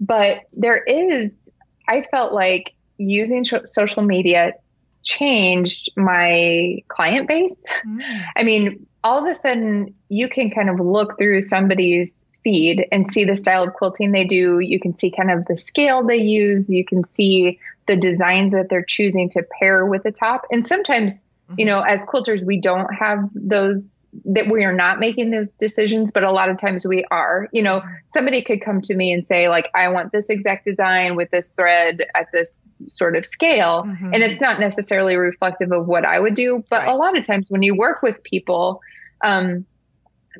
[0.00, 1.50] but there is.
[1.88, 4.54] I felt like using sh- social media
[5.02, 7.64] changed my client base.
[7.86, 8.24] Mm.
[8.36, 13.10] I mean, all of a sudden you can kind of look through somebody's feed and
[13.10, 14.60] see the style of quilting they do.
[14.60, 16.68] You can see kind of the scale they use.
[16.68, 20.46] You can see the designs that they're choosing to pair with the top.
[20.52, 21.54] And sometimes, mm-hmm.
[21.58, 26.12] you know, as quilters, we don't have those that we are not making those decisions,
[26.12, 27.48] but a lot of times we are.
[27.52, 31.16] You know, somebody could come to me and say, like, I want this exact design
[31.16, 33.82] with this thread at this sort of scale.
[33.82, 34.14] Mm-hmm.
[34.14, 36.62] And it's not necessarily reflective of what I would do.
[36.70, 36.94] But right.
[36.94, 38.80] a lot of times when you work with people,
[39.24, 39.66] um,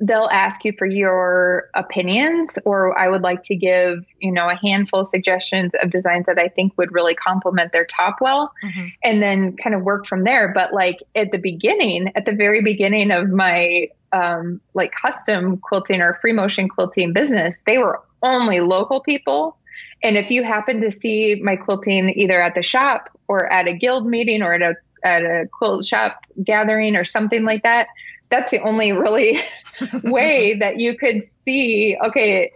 [0.01, 4.55] they'll ask you for your opinions or i would like to give you know a
[4.57, 8.87] handful of suggestions of designs that i think would really complement their top well mm-hmm.
[9.05, 12.63] and then kind of work from there but like at the beginning at the very
[12.63, 18.61] beginning of my um, like custom quilting or free motion quilting business they were only
[18.61, 19.57] local people
[20.03, 23.75] and if you happen to see my quilting either at the shop or at a
[23.75, 24.75] guild meeting or at a
[25.05, 27.89] at a quilt shop gathering or something like that
[28.31, 29.39] that's the only really
[30.03, 32.53] way that you could see okay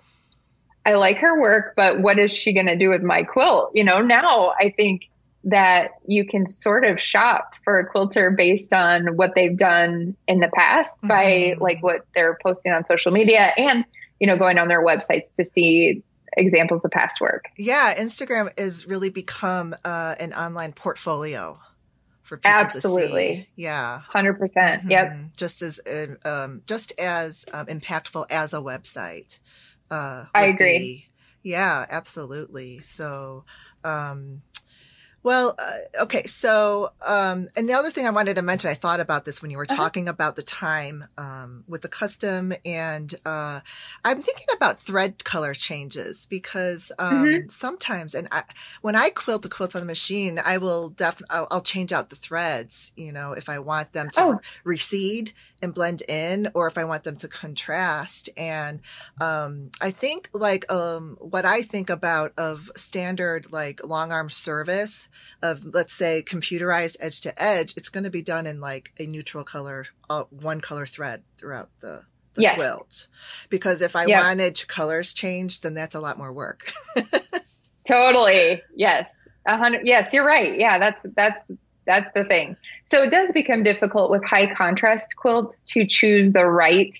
[0.87, 3.73] I like her work, but what is she going to do with my quilt?
[3.75, 5.11] You know, now I think
[5.45, 10.41] that you can sort of shop for a quilter based on what they've done in
[10.41, 11.09] the past mm-hmm.
[11.09, 13.85] by like what they're posting on social media and
[14.19, 16.03] you know going on their websites to see
[16.37, 17.47] examples of past work.
[17.57, 21.59] Yeah, Instagram has really become uh, an online portfolio
[22.31, 23.49] for people Absolutely.
[23.57, 24.03] Yeah.
[24.15, 24.39] 100%.
[24.39, 25.17] percent mm hmm Yep.
[25.37, 25.81] Just as
[26.25, 29.41] um, just as um, impactful as a website.
[29.91, 30.79] Uh, I agree.
[30.79, 31.07] Be.
[31.43, 32.83] Yeah, absolutely.
[32.83, 33.45] So,
[33.83, 34.43] um,
[35.23, 36.25] well, uh, okay.
[36.25, 39.67] So, um, another thing I wanted to mention, I thought about this when you were
[39.69, 39.77] uh-huh.
[39.77, 40.15] talking uh-huh.
[40.15, 43.61] about the time um, with the custom, and uh,
[44.05, 47.49] I'm thinking about thread color changes because um, mm-hmm.
[47.51, 48.45] sometimes, and I,
[48.81, 52.09] when I quilt the quilts on the machine, I will definitely I'll, I'll, change out
[52.09, 52.93] the threads.
[52.97, 54.41] You know, if I want them to oh.
[54.65, 58.31] recede and blend in, or if I want them to contrast.
[58.37, 58.81] And
[59.21, 65.09] um, I think like um, what I think about of standard like long arm service
[65.43, 69.07] of let's say computerized edge to edge, it's going to be done in like a
[69.07, 72.05] neutral color, uh, one color thread throughout the,
[72.35, 72.57] the yes.
[72.57, 73.07] quilt.
[73.49, 74.23] Because if I yep.
[74.23, 76.73] wanted colors changed, then that's a lot more work.
[77.87, 78.63] totally.
[78.75, 79.09] Yes.
[79.47, 79.87] A hundred.
[79.87, 80.59] Yes, you're right.
[80.59, 81.53] Yeah, that's that's
[81.87, 82.57] that's the thing.
[82.85, 86.95] So it does become difficult with high contrast quilts to choose the right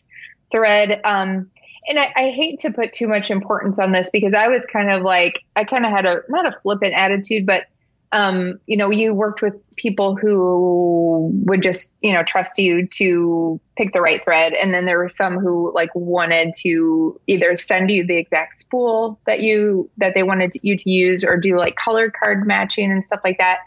[0.51, 1.01] thread.
[1.05, 1.51] Um,
[1.89, 4.91] and I, I, hate to put too much importance on this because I was kind
[4.91, 7.65] of like I kind of had a not a flippant attitude, but
[8.13, 13.61] um, you know, you worked with people who would just, you know, trust you to
[13.77, 14.53] pick the right thread.
[14.53, 19.21] And then there were some who like wanted to either send you the exact spool
[19.27, 23.05] that you, that they wanted you to use or do like color card matching and
[23.05, 23.61] stuff like that.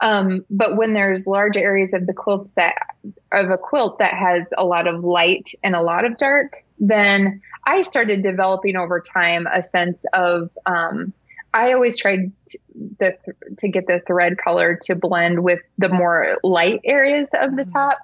[0.00, 2.74] Um, but when there's large areas of the quilts that,
[3.32, 7.42] of a quilt that has a lot of light and a lot of dark, then
[7.64, 11.12] I started developing over time a sense of, um,
[11.58, 12.58] I always tried to,
[13.00, 13.16] the,
[13.58, 17.76] to get the thread color to blend with the more light areas of the mm-hmm.
[17.76, 17.98] top,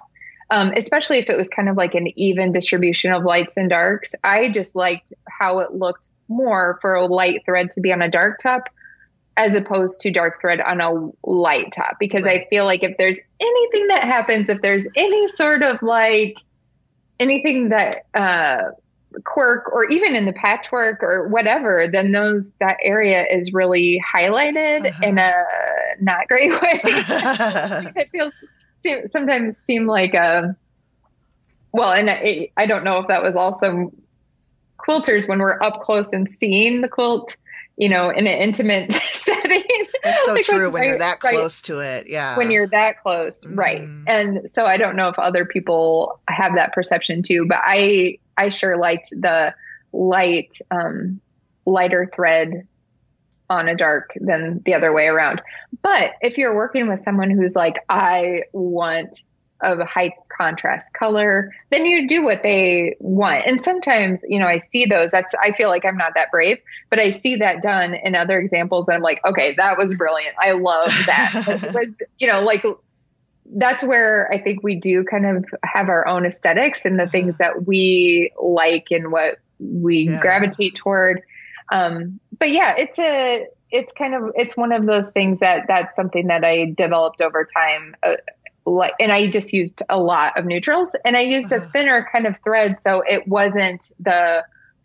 [0.49, 4.13] um, especially if it was kind of like an even distribution of lights and darks.
[4.25, 8.09] I just liked how it looked more for a light thread to be on a
[8.09, 8.63] dark top
[9.37, 12.41] as opposed to dark thread on a light top because right.
[12.41, 16.35] I feel like if there's anything that happens, if there's any sort of like
[17.21, 18.71] anything that uh,
[19.23, 24.87] quirk or even in the patchwork or whatever, then those that area is really highlighted
[24.87, 25.07] uh-huh.
[25.07, 25.31] in a
[26.01, 26.79] not great way.
[26.83, 28.33] it feels
[29.11, 30.55] sometimes seem like a
[31.71, 33.91] well, and I, I don't know if that was also
[34.77, 37.35] quilters when we're up close and seeing the quilt
[37.77, 39.63] you know, in an intimate setting.
[39.67, 42.07] It's so like true when, you're that close right, to it.
[42.07, 42.37] Yeah.
[42.37, 43.43] When you're that close.
[43.43, 43.55] Mm-hmm.
[43.55, 43.87] Right.
[44.07, 48.49] And so I don't know if other people have that perception too, but I, I
[48.49, 49.53] sure liked the
[49.93, 51.21] light, um,
[51.65, 52.67] lighter thread
[53.49, 55.41] on a dark than the other way around.
[55.81, 59.17] But if you're working with someone who's like, I want
[59.61, 63.45] a high contrast color, then you do what they want.
[63.45, 65.11] And sometimes, you know, I see those.
[65.11, 66.57] That's I feel like I'm not that brave,
[66.89, 70.35] but I see that done in other examples and I'm like, okay, that was brilliant.
[70.39, 71.43] I love that.
[71.63, 72.65] it was, you know, like
[73.55, 77.37] that's where I think we do kind of have our own aesthetics and the things
[77.37, 80.19] that we like and what we yeah.
[80.19, 81.21] gravitate toward.
[81.71, 85.95] Um, but yeah, it's a it's kind of it's one of those things that that's
[85.95, 87.95] something that I developed over time.
[88.03, 88.15] Uh,
[88.65, 91.69] like and I just used a lot of neutrals and I used a uh-huh.
[91.71, 94.43] thinner kind of thread so it wasn't the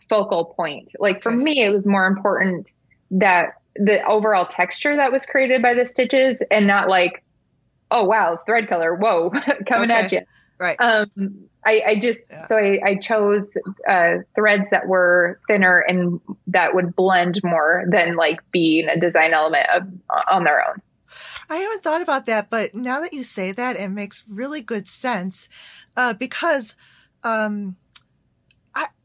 [0.08, 0.92] focal point.
[0.98, 2.72] Like for me it was more important
[3.12, 7.24] that the overall texture that was created by the stitches and not like
[7.90, 9.30] oh wow thread color whoa
[9.68, 10.04] coming okay.
[10.04, 10.20] at you.
[10.58, 10.76] Right.
[10.78, 12.46] Um I, I just yeah.
[12.46, 13.56] so I, I chose
[13.88, 19.34] uh, threads that were thinner and that would blend more than like being a design
[19.34, 19.82] element of,
[20.30, 20.80] on their own.
[21.50, 24.88] I haven't thought about that, but now that you say that, it makes really good
[24.88, 25.48] sense
[25.96, 26.76] uh, because
[27.24, 27.76] um,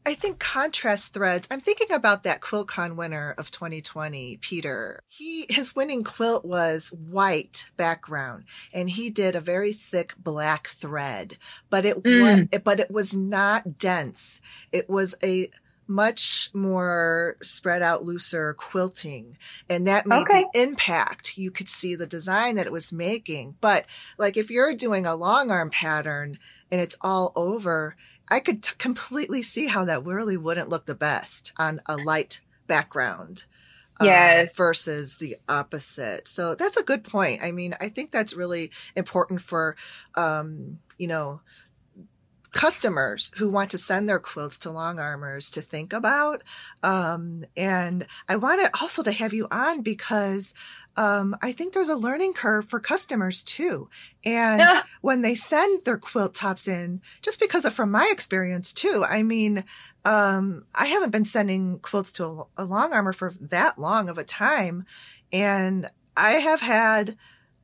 [0.06, 1.48] I, think contrast threads.
[1.50, 5.00] I'm thinking about that QuiltCon winner of 2020, Peter.
[5.08, 11.36] He his winning quilt was white background, and he did a very thick black thread,
[11.70, 12.48] but it mm.
[12.50, 14.40] was, but it was not dense.
[14.72, 15.48] It was a
[15.88, 19.36] much more spread out, looser quilting.
[19.68, 20.44] And that made okay.
[20.52, 21.38] the impact.
[21.38, 23.56] You could see the design that it was making.
[23.60, 23.86] But
[24.18, 26.38] like if you're doing a long arm pattern
[26.70, 27.96] and it's all over,
[28.30, 32.40] I could t- completely see how that really wouldn't look the best on a light
[32.66, 33.44] background.
[33.98, 34.04] Uh,
[34.54, 36.28] versus the opposite.
[36.28, 37.42] So that's a good point.
[37.42, 39.74] I mean, I think that's really important for,
[40.16, 41.40] um, you know,
[42.52, 46.42] customers who want to send their quilts to long armers to think about.
[46.82, 50.54] Um, and I wanted also to have you on because
[50.96, 53.88] um, I think there's a learning curve for customers too.
[54.24, 54.82] And yeah.
[55.02, 59.22] when they send their quilt tops in, just because of from my experience too, I
[59.22, 59.64] mean,
[60.04, 64.18] um, I haven't been sending quilts to a, a long armer for that long of
[64.18, 64.84] a time.
[65.32, 67.16] And I have had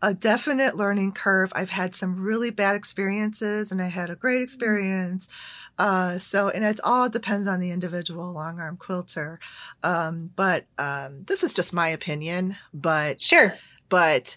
[0.03, 1.53] a definite learning curve.
[1.55, 5.29] I've had some really bad experiences and I had a great experience.
[5.79, 9.39] Uh, so, and it all depends on the individual long arm quilter.
[9.83, 13.55] Um, but, um, this is just my opinion, but sure.
[13.89, 14.37] But,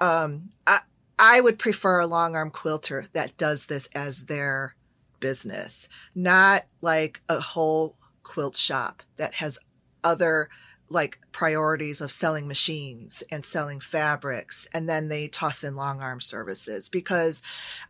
[0.00, 0.80] um, I,
[1.18, 4.74] I would prefer a long arm quilter that does this as their
[5.20, 9.58] business, not like a whole quilt shop that has
[10.02, 10.48] other
[10.88, 16.20] like priorities of selling machines and selling fabrics and then they toss in long arm
[16.20, 17.42] services because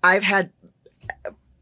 [0.03, 0.51] I've had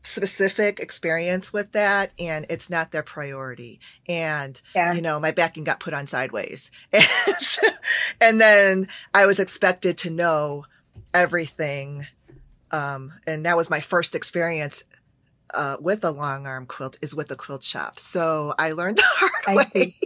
[0.04, 3.78] specific experience with that and it's not their priority
[4.08, 4.92] and yeah.
[4.92, 7.06] you know my backing got put on sideways and,
[8.20, 10.66] and then I was expected to know
[11.14, 12.06] everything
[12.72, 14.84] um, and that was my first experience
[15.54, 17.98] uh, with a long arm quilt is with a quilt shop.
[17.98, 19.64] So I learned the hard I way.
[19.64, 19.96] See.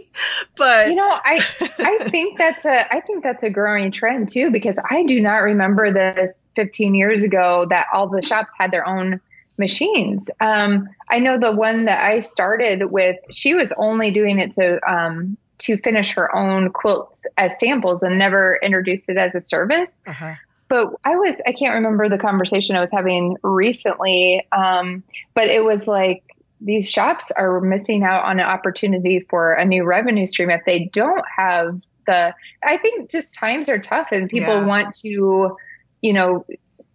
[0.55, 1.43] But you know, I
[1.79, 5.37] I think that's a I think that's a growing trend too because I do not
[5.37, 9.21] remember this 15 years ago that all the shops had their own
[9.57, 10.29] machines.
[10.39, 14.79] Um, I know the one that I started with, she was only doing it to
[14.91, 19.99] um, to finish her own quilts as samples and never introduced it as a service.
[20.05, 20.35] Uh-huh.
[20.69, 25.03] But I was, I can't remember the conversation I was having recently, um,
[25.33, 26.23] but it was like
[26.59, 30.89] these shops are missing out on an opportunity for a new revenue stream if they
[30.91, 34.65] don't have the, I think just times are tough and people yeah.
[34.65, 35.55] want to,
[36.01, 36.45] you know,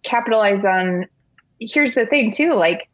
[0.03, 1.07] capitalize on.
[1.59, 2.89] Here's the thing, too, like,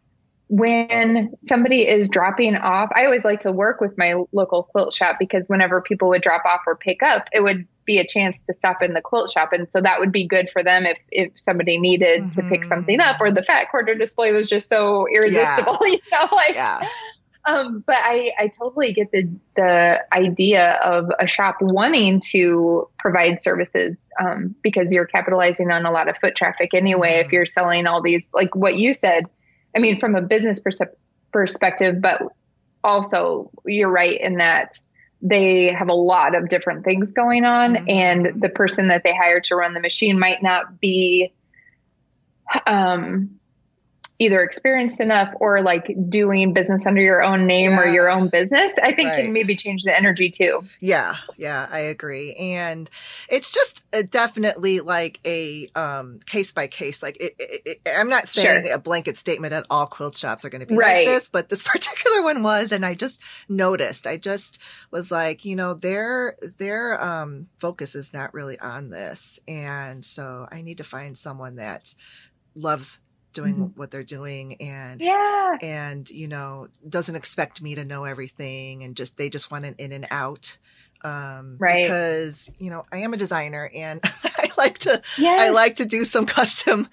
[0.49, 5.17] when somebody is dropping off, I always like to work with my local quilt shop
[5.19, 8.53] because whenever people would drop off or pick up, it would be a chance to
[8.53, 9.51] stop in the quilt shop.
[9.51, 12.29] And so that would be good for them if, if somebody needed mm-hmm.
[12.29, 12.69] to pick mm-hmm.
[12.69, 15.87] something up or the fat quarter display was just so irresistible, yeah.
[15.87, 16.87] you know, like, yeah.
[17.45, 23.39] Um, but I, I totally get the the idea of a shop wanting to provide
[23.39, 27.13] services um, because you're capitalizing on a lot of foot traffic anyway.
[27.13, 27.25] Mm-hmm.
[27.25, 29.23] If you're selling all these, like what you said,
[29.75, 30.81] I mean, from a business pers-
[31.31, 32.21] perspective, but
[32.83, 34.79] also you're right in that
[35.21, 37.89] they have a lot of different things going on mm-hmm.
[37.89, 41.33] and the person that they hire to run the machine might not be
[42.65, 43.38] um,
[44.19, 47.79] either experienced enough or like doing business under your own name yeah.
[47.79, 49.23] or your own business, I think right.
[49.23, 50.65] can maybe change the energy too.
[50.81, 52.33] Yeah, yeah, I agree.
[52.33, 52.89] And
[53.29, 57.01] it's just a, definitely like a um, case by case.
[57.01, 58.75] Like it, it, it, I'm not saying sure.
[58.75, 60.97] a blanket statement at all quilt shops are going to be right.
[60.97, 64.05] like this, but this particular one was, and I just noticed.
[64.05, 64.59] I just
[64.91, 70.45] was like, you know, their their um, focus is not really on this, and so
[70.51, 71.95] I need to find someone that
[72.53, 72.99] loves
[73.33, 73.79] doing mm-hmm.
[73.79, 78.95] what they're doing and yeah and you know doesn't expect me to know everything and
[78.95, 80.57] just they just want an in and out
[81.03, 85.41] um right because you know i am a designer and i like to yes.
[85.41, 86.87] i like to do some custom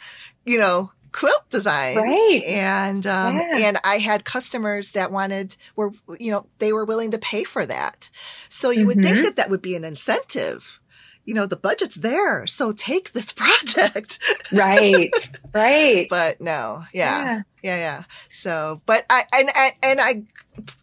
[0.45, 3.69] you know quilt designs right and um yeah.
[3.69, 7.65] and i had customers that wanted were you know they were willing to pay for
[7.65, 8.11] that
[8.49, 8.87] so you mm-hmm.
[8.89, 9.23] would think mm-hmm.
[9.23, 10.79] that that would be an incentive
[11.27, 12.47] you know, the budget's there.
[12.47, 14.19] So take this project.
[14.53, 15.11] right.
[15.53, 16.07] Right.
[16.11, 16.85] but no.
[16.95, 17.25] Yeah.
[17.25, 17.43] yeah.
[17.63, 17.77] Yeah.
[17.77, 18.03] Yeah.
[18.31, 20.23] So, but I, and, and, and I,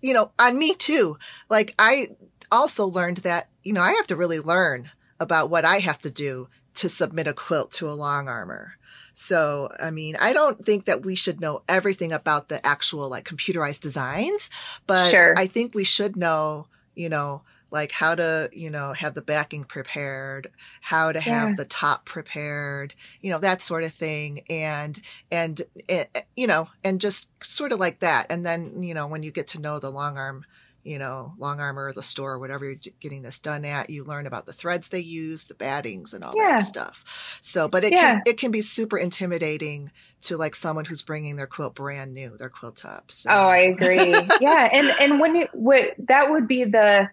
[0.02, 1.18] you know, on me too,
[1.50, 2.10] like I
[2.52, 6.10] also learned that, you know, I have to really learn about what I have to
[6.10, 8.74] do to submit a quilt to a long armer.
[9.14, 13.26] So, I mean, I don't think that we should know everything about the actual like
[13.26, 14.50] computerized designs,
[14.88, 15.36] but sure.
[15.38, 17.44] I think we should know, you know,
[17.74, 20.48] like how to, you know, have the backing prepared,
[20.80, 21.48] how to yeah.
[21.48, 24.42] have the top prepared, you know, that sort of thing.
[24.48, 25.02] And,
[25.32, 25.60] and,
[25.90, 28.28] it, eh, you know, and just sort of like that.
[28.30, 30.46] And then, you know, when you get to know the long arm,
[30.84, 34.04] you know, long armer or the store, or whatever you're getting this done at, you
[34.04, 36.58] learn about the threads they use, the battings and all yeah.
[36.58, 37.40] that stuff.
[37.42, 38.16] So, but it yeah.
[38.16, 39.92] can, it can be super intimidating
[40.24, 43.16] to like someone who's bringing their quilt brand new, their quilt tops.
[43.16, 43.32] So.
[43.32, 44.12] Oh, I agree.
[44.40, 44.70] yeah.
[44.72, 47.10] And, and when you, what, that would be the,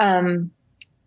[0.00, 0.50] um,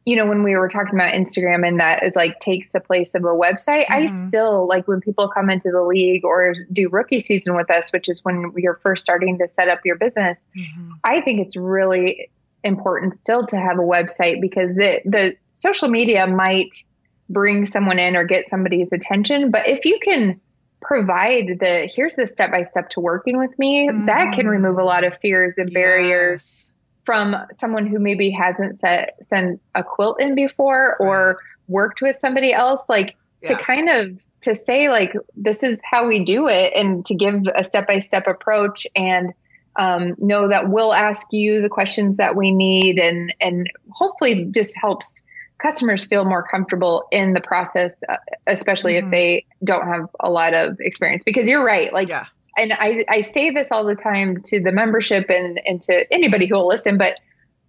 [0.06, 3.16] you know, when we were talking about Instagram and that is like takes the place
[3.16, 4.04] of a website, mm-hmm.
[4.04, 7.92] I still like when people come into the league or do rookie season with us,
[7.92, 10.44] which is when you're first starting to set up your business.
[10.58, 10.92] Mm-hmm.
[11.04, 12.30] I think it's really
[12.64, 16.84] important still to have a website because the the social media might
[17.30, 20.40] bring someone in or get somebody's attention, but if you can
[20.82, 24.06] provide the here's the step by step to working with me, mm-hmm.
[24.08, 26.63] that can remove a lot of fears and barriers yes.
[27.06, 32.54] From someone who maybe hasn't set, sent a quilt in before or worked with somebody
[32.54, 32.88] else.
[32.90, 33.50] Like yeah.
[33.50, 37.44] to kind of to say like this is how we do it and to give
[37.56, 39.34] a step by step approach and
[39.76, 44.76] um, know that we'll ask you the questions that we need and and hopefully just
[44.80, 45.24] helps
[45.58, 49.08] customers feel more comfortable in the process uh, especially mm-hmm.
[49.08, 52.26] if they don't have a lot of experience because you're right like yeah.
[52.56, 56.48] And I, I say this all the time to the membership and, and to anybody
[56.48, 57.16] who will listen but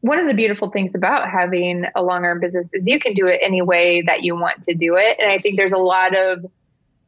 [0.01, 3.26] one of the beautiful things about having a long arm business is you can do
[3.26, 6.16] it any way that you want to do it and i think there's a lot
[6.16, 6.45] of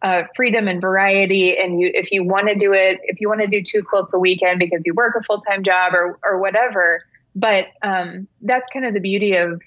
[0.03, 1.57] uh, freedom and variety.
[1.57, 4.15] And you, if you want to do it, if you want to do two quilts
[4.15, 7.03] a weekend because you work a full time job or or whatever,
[7.35, 9.61] but um, that's kind of the beauty of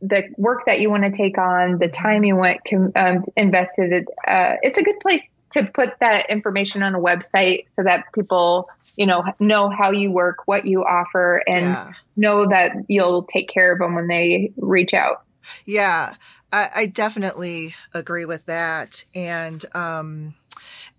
[0.00, 2.60] the work that you want to take on, the time you want
[2.96, 4.06] um, invested.
[4.26, 8.68] Uh, it's a good place to put that information on a website so that people
[8.96, 11.92] you know know how you work what you offer and yeah.
[12.16, 15.24] know that you'll take care of them when they reach out
[15.64, 16.14] yeah
[16.54, 19.04] I, I definitely agree with that.
[19.12, 20.34] And um,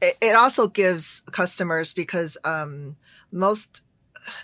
[0.02, 2.98] it, it, also gives customers because um,
[3.32, 3.82] most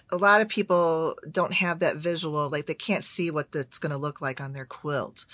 [0.10, 3.92] a lot of people don't have that visual like they can't see what it's going
[3.92, 5.26] to look like on their quilt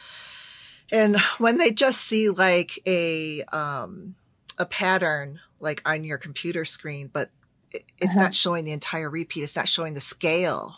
[0.90, 4.16] and when they just see like a um
[4.58, 7.30] a pattern like on your computer screen but
[7.72, 8.20] it's uh-huh.
[8.20, 10.76] not showing the entire repeat it's not showing the scale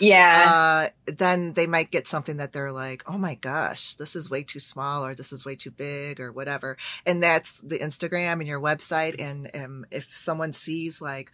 [0.00, 0.90] yeah.
[1.06, 4.42] Uh, then they might get something that they're like, oh my gosh, this is way
[4.42, 6.76] too small or this is way too big or whatever.
[7.04, 9.20] And that's the Instagram and your website.
[9.20, 11.30] And um, if someone sees like,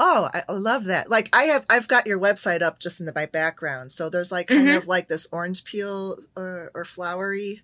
[0.00, 1.08] oh, I love that.
[1.08, 3.92] Like I have, I've got your website up just in the my background.
[3.92, 4.76] So there's like kind mm-hmm.
[4.76, 7.62] of like this orange peel or, or flowery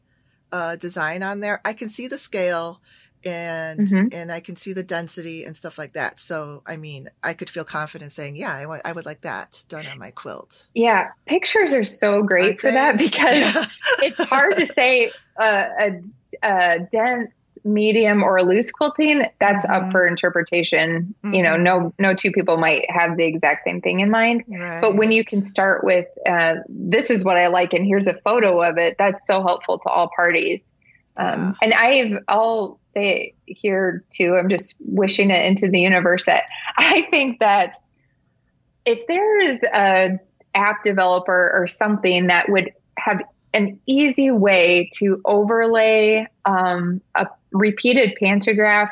[0.53, 1.61] uh, design on there.
[1.65, 2.81] I can see the scale
[3.27, 4.07] and mm-hmm.
[4.13, 6.21] and I can see the density and stuff like that.
[6.21, 9.65] So I mean, I could feel confident saying, yeah, I, w- I would like that
[9.69, 10.67] done on my quilt.
[10.75, 12.75] Yeah, pictures are so great Aren't for they?
[12.75, 13.67] that because
[13.99, 16.03] it's hard to say uh, a,
[16.43, 19.23] a, dense, medium, or loose quilting.
[19.41, 19.87] That's mm-hmm.
[19.87, 21.15] up for interpretation.
[21.25, 21.35] Mm-hmm.
[21.35, 22.03] You know, no mm-hmm.
[22.03, 24.45] no two people might have the exact same thing in mind.
[24.49, 24.81] Right.
[24.81, 28.15] But when you can start with, uh, this is what I like, and here's a
[28.21, 30.73] photo of it, that's so helpful to all parties.
[31.17, 34.37] Um, and I've, I'll say it here too.
[34.37, 36.45] I'm just wishing it into the universe that
[36.77, 37.75] I think that
[38.85, 40.19] if there is a
[40.55, 48.17] app developer or something that would have an easy way to overlay um, a repeated
[48.19, 48.91] pantograph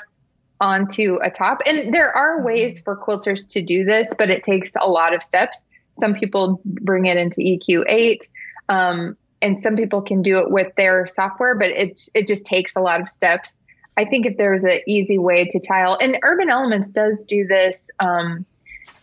[0.61, 1.63] onto a top.
[1.67, 2.47] And there are mm-hmm.
[2.47, 5.67] ways for quilters to do this, but it takes a lot of steps.
[5.95, 8.29] Some people bring it into EQ8.
[8.69, 12.77] Um, and some people can do it with their software, but it it just takes
[12.77, 13.59] a lot of steps.
[13.97, 17.91] I think if there's an easy way to tile, and Urban Elementz does do this.
[18.01, 18.47] Um,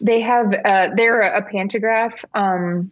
[0.01, 2.89] they have uh, they're a pantograph um,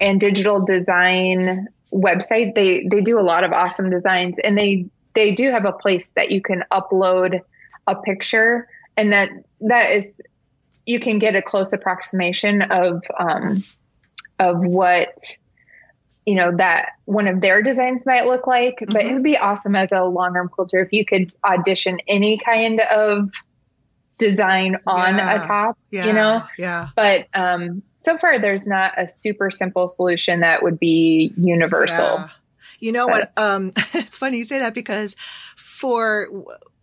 [0.00, 2.54] and digital design website.
[2.54, 6.12] They they do a lot of awesome designs, and they they do have a place
[6.12, 7.40] that you can upload
[7.86, 10.20] a picture, and that that is
[10.84, 13.62] you can get a close approximation of um,
[14.38, 15.16] of what
[16.26, 19.08] you know that one of their designs might look like but mm-hmm.
[19.08, 22.80] it would be awesome as a long arm quilter if you could audition any kind
[22.80, 23.30] of
[24.18, 25.42] design on yeah.
[25.42, 26.06] a top yeah.
[26.06, 30.78] you know yeah but um so far there's not a super simple solution that would
[30.78, 32.28] be universal yeah.
[32.80, 35.14] you know but, what um it's funny you say that because
[35.56, 36.28] for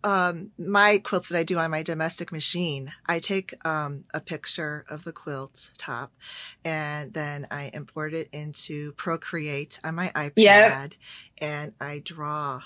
[0.04, 4.86] um, my quilts that I do on my domestic machine, I take um, a picture
[4.90, 6.12] of the quilt top
[6.66, 10.94] and then I import it into Procreate on my iPad yep.
[11.38, 12.62] and I draw.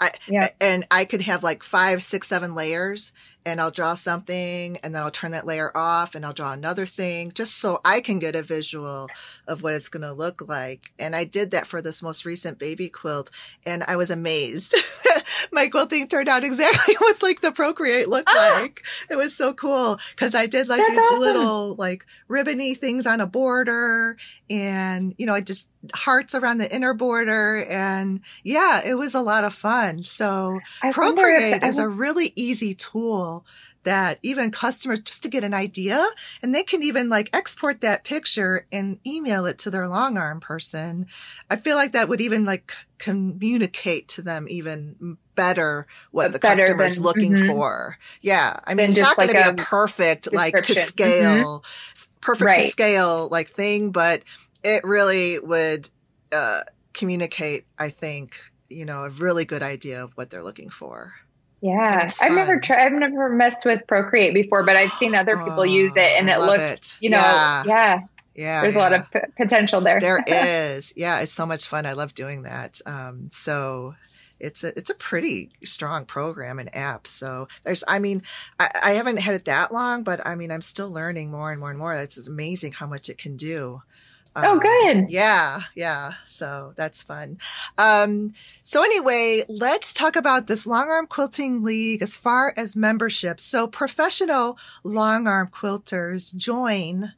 [0.00, 0.56] I, yep.
[0.60, 3.12] and I could have like five, six, seven layers
[3.46, 6.84] and I'll draw something and then I'll turn that layer off and I'll draw another
[6.84, 9.08] thing just so I can get a visual
[9.46, 10.92] of what it's going to look like.
[10.98, 13.30] And I did that for this most recent baby quilt
[13.64, 14.74] and I was amazed.
[15.52, 18.58] My quilting turned out exactly what like the Procreate looked oh.
[18.60, 18.84] like.
[19.08, 21.20] It was so cool because I did like That's these awesome.
[21.20, 24.16] little like ribbony things on a border
[24.50, 29.22] and you know, I just hearts around the inner border and yeah, it was a
[29.22, 30.04] lot of fun.
[30.04, 33.29] So I Procreate is a really easy tool
[33.82, 36.04] that even customers just to get an idea
[36.42, 40.40] and they can even like export that picture and email it to their long arm
[40.40, 41.06] person.
[41.48, 46.62] I feel like that would even like communicate to them even better what the better
[46.62, 47.46] customer is looking mm-hmm.
[47.48, 47.96] for.
[48.20, 48.60] Yeah.
[48.64, 50.82] I mean, it's not like to be a perfect, like to mm-hmm.
[50.82, 52.20] scale, mm-hmm.
[52.20, 52.64] perfect right.
[52.66, 54.22] to scale like thing, but
[54.62, 55.88] it really would,
[56.32, 56.60] uh,
[56.92, 58.36] communicate, I think,
[58.68, 61.14] you know, a really good idea of what they're looking for.
[61.60, 62.86] Yeah, I've never tried.
[62.86, 66.30] I've never messed with Procreate before, but I've seen other people oh, use it, and
[66.30, 66.96] I it looks, it.
[67.00, 67.64] you know, yeah.
[67.66, 68.00] yeah.
[68.32, 68.80] Yeah, there's yeah.
[68.80, 70.00] a lot of p- potential there.
[70.00, 70.94] there is.
[70.96, 71.84] Yeah, it's so much fun.
[71.84, 72.80] I love doing that.
[72.86, 73.96] Um, so
[74.38, 77.06] it's a it's a pretty strong program and app.
[77.06, 78.22] So there's, I mean,
[78.58, 81.60] I, I haven't had it that long, but I mean, I'm still learning more and
[81.60, 81.94] more and more.
[81.94, 83.82] It's amazing how much it can do.
[84.36, 85.10] Oh, um, good.
[85.10, 86.14] Yeah, yeah.
[86.26, 87.38] So that's fun.
[87.76, 88.32] Um,
[88.62, 93.40] so anyway, let's talk about this long arm quilting league as far as membership.
[93.40, 97.12] So professional long arm quilters join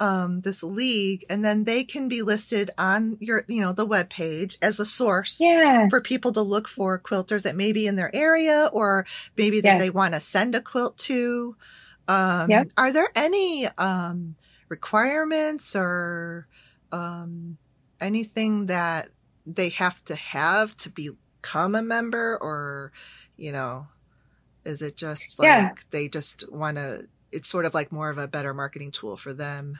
[0.00, 4.08] um, this league, and then they can be listed on your, you know, the web
[4.10, 5.88] page as a source yeah.
[5.88, 9.06] for people to look for quilters that may be in their area or
[9.36, 9.80] maybe that yes.
[9.80, 11.56] they want to send a quilt to.
[12.06, 12.68] Um, yep.
[12.76, 14.36] Are there any um,
[14.68, 16.46] requirements or
[16.92, 17.58] um,
[18.00, 19.10] anything that
[19.46, 22.92] they have to have to become a member, or
[23.36, 23.86] you know,
[24.64, 25.72] is it just like yeah.
[25.90, 27.08] they just want to?
[27.30, 29.78] It's sort of like more of a better marketing tool for them.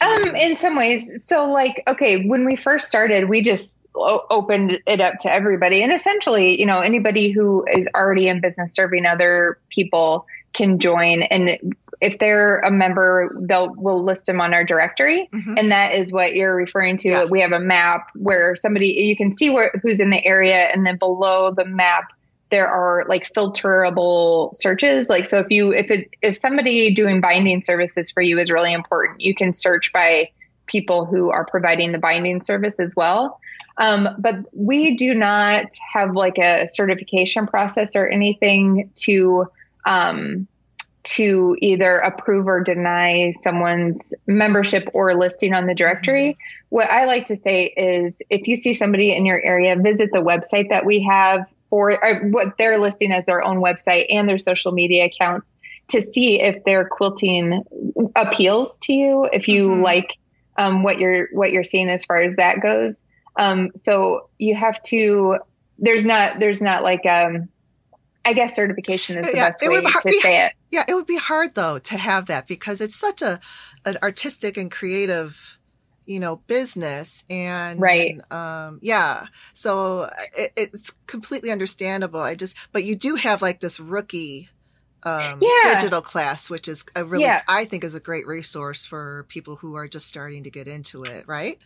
[0.00, 1.24] Um, in some ways.
[1.24, 5.92] So, like, okay, when we first started, we just opened it up to everybody, and
[5.92, 11.22] essentially, you know, anybody who is already in business serving other people can join.
[11.22, 15.56] And if they're a member, they'll we'll list them on our directory, mm-hmm.
[15.56, 17.08] and that is what you're referring to.
[17.08, 17.24] Yeah.
[17.24, 20.84] We have a map where somebody you can see where who's in the area, and
[20.86, 22.12] then below the map
[22.50, 27.62] there are like filterable searches like so if you if it if somebody doing binding
[27.62, 30.30] services for you is really important you can search by
[30.66, 33.40] people who are providing the binding service as well
[33.78, 39.46] um, but we do not have like a certification process or anything to
[39.84, 40.46] um,
[41.06, 46.32] to either approve or deny someone's membership or listing on the directory.
[46.32, 46.66] Mm-hmm.
[46.70, 50.18] What I like to say is if you see somebody in your area, visit the
[50.18, 51.96] website that we have for
[52.30, 55.54] what they're listing as their own website and their social media accounts
[55.88, 57.62] to see if their quilting
[58.16, 59.82] appeals to you, if you mm-hmm.
[59.82, 60.18] like
[60.58, 63.04] um, what you're what you're seeing as far as that goes.
[63.36, 65.38] Um, so you have to.
[65.78, 66.40] There's not.
[66.40, 67.06] There's not like.
[67.06, 67.48] Um,
[68.24, 70.52] I guess certification is the yeah, best way to be, say it.
[70.70, 73.40] Yeah, it would be hard though to have that because it's such a
[73.84, 75.56] an artistic and creative
[76.06, 78.20] you know, business and right.
[78.30, 79.26] Um, yeah.
[79.52, 82.20] So it, it's completely understandable.
[82.20, 84.48] I just, but you do have like this rookie,
[85.02, 85.74] um, yeah.
[85.74, 87.42] digital class, which is a really, yeah.
[87.48, 91.04] I think is a great resource for people who are just starting to get into
[91.04, 91.26] it.
[91.26, 91.58] Right.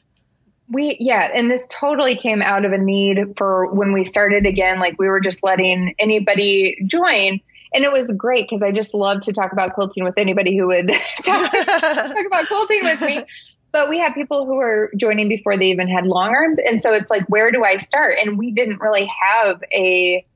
[0.69, 1.31] We, yeah.
[1.35, 5.09] And this totally came out of a need for when we started again, like we
[5.09, 7.41] were just letting anybody join
[7.73, 10.67] and it was great because I just love to talk about quilting with anybody who
[10.69, 10.89] would
[11.25, 13.25] talk, talk, about quilting with me.
[13.73, 16.59] But we have people who are joining before they even had long arms.
[16.59, 18.19] And so it's like where do i start?
[18.21, 20.27] And we didn't really have a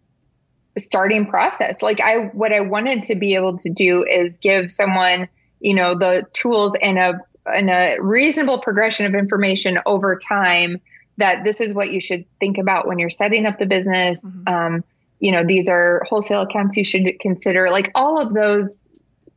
[0.79, 1.83] starting process.
[1.83, 5.29] Like i what i wanted to be able to do is give someone
[5.59, 10.81] you know the tools and a and a reasonable progression of information over time
[11.17, 14.25] that this is what you should think about when you're setting up the business.
[14.25, 14.49] Mm-hmm.
[14.49, 14.85] um,
[15.25, 18.91] you know these are wholesale accounts you should consider like all of those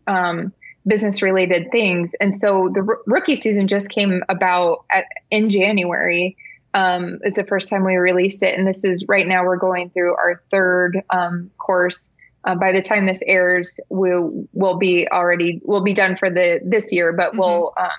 [0.05, 0.51] um,
[0.85, 2.14] business related things.
[2.19, 6.35] And so the r- rookie season just came about at, in January.
[6.73, 9.89] Um, is the first time we released it, and this is right now we're going
[9.89, 12.11] through our third um, course.
[12.43, 16.59] Uh, by the time this airs, we'll will be already we'll be done for the
[16.64, 17.39] this year, but mm-hmm.
[17.39, 17.89] we'll um,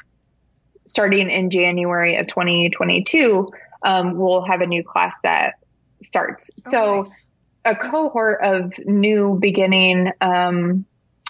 [0.84, 3.50] starting in January of 2022,
[3.82, 5.54] um, we'll have a new class that
[6.02, 6.50] starts.
[6.66, 7.00] Oh, so.
[7.00, 7.24] Nice.
[7.68, 10.86] A cohort of new beginning um,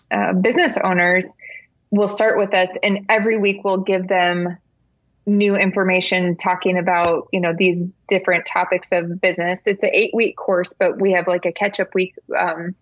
[0.09, 1.33] uh, business owners
[1.91, 4.57] will start with us and every week we'll give them
[5.27, 9.63] new information talking about you know these different topics of business.
[9.67, 12.77] It's an eight week course but we have like a catch up week um,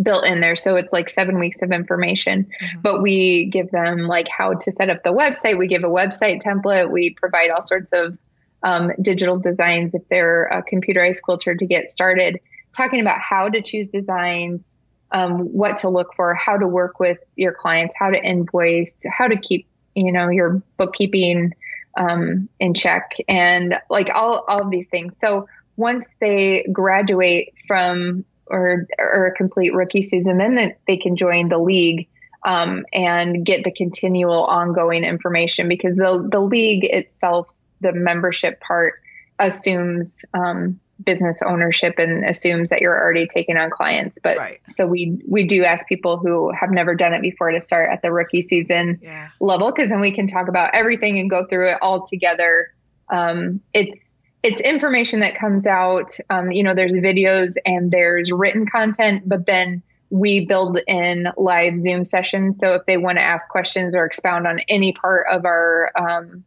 [0.00, 0.54] built in there.
[0.54, 2.44] So it's like seven weeks of information.
[2.44, 2.82] Mm-hmm.
[2.82, 5.58] but we give them like how to set up the website.
[5.58, 6.92] We give a website template.
[6.92, 8.16] We provide all sorts of
[8.62, 12.38] um, digital designs if they're a computerized quilter to get started
[12.76, 14.72] talking about how to choose designs
[15.12, 19.28] um, what to look for, how to work with your clients, how to invoice, how
[19.28, 21.54] to keep you know your bookkeeping
[21.96, 25.18] um, in check, and like all all of these things.
[25.18, 31.48] So once they graduate from or or a complete rookie season, then they can join
[31.48, 32.08] the league.
[32.44, 37.48] Um, and get the continual ongoing information because the the league itself,
[37.80, 39.00] the membership part,
[39.40, 44.18] assumes um, business ownership and assumes that you're already taking on clients.
[44.22, 44.60] But right.
[44.72, 48.02] so we we do ask people who have never done it before to start at
[48.02, 49.28] the rookie season yeah.
[49.40, 52.72] level because then we can talk about everything and go through it all together.
[53.10, 56.16] Um, it's it's information that comes out.
[56.30, 61.80] Um, you know, there's videos and there's written content, but then we build in live
[61.80, 62.58] Zoom sessions.
[62.60, 66.44] So if they want to ask questions or expound on any part of our um,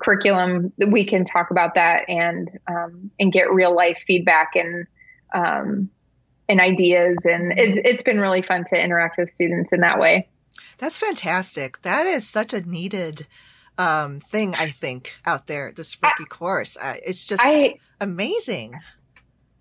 [0.00, 4.86] curriculum, we can talk about that and um, and get real life feedback and
[5.34, 5.90] um,
[6.48, 7.18] and ideas.
[7.24, 10.28] And it's, it's been really fun to interact with students in that way.
[10.78, 11.82] That's fantastic.
[11.82, 13.26] That is such a needed
[13.78, 16.76] um, thing, I think, out there, the Spooky course.
[16.80, 18.74] Uh, it's just I, amazing.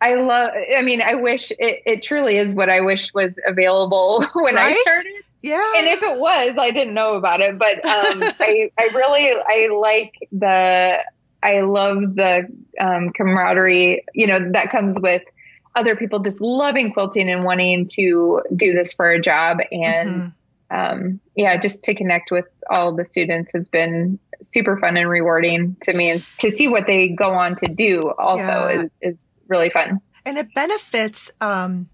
[0.02, 4.26] I love, I mean, I wish it, it, truly is what I wish was available
[4.34, 4.76] when right?
[4.76, 5.24] I started.
[5.42, 5.74] Yeah.
[5.78, 9.70] And if it was, I didn't know about it, but um, I, I really, I
[9.74, 11.04] like the,
[11.42, 12.48] I love the
[12.80, 15.24] um, camaraderie, you know, that comes with
[15.76, 19.60] other people just loving quilting and wanting to do this for a job.
[19.72, 20.28] And mm-hmm
[20.72, 25.76] um, yeah, just to connect with all the students has been super fun and rewarding
[25.84, 26.12] to me.
[26.12, 28.84] And to see what they go on to do also yeah.
[28.84, 30.00] is, is really fun.
[30.26, 31.90] And it benefits um,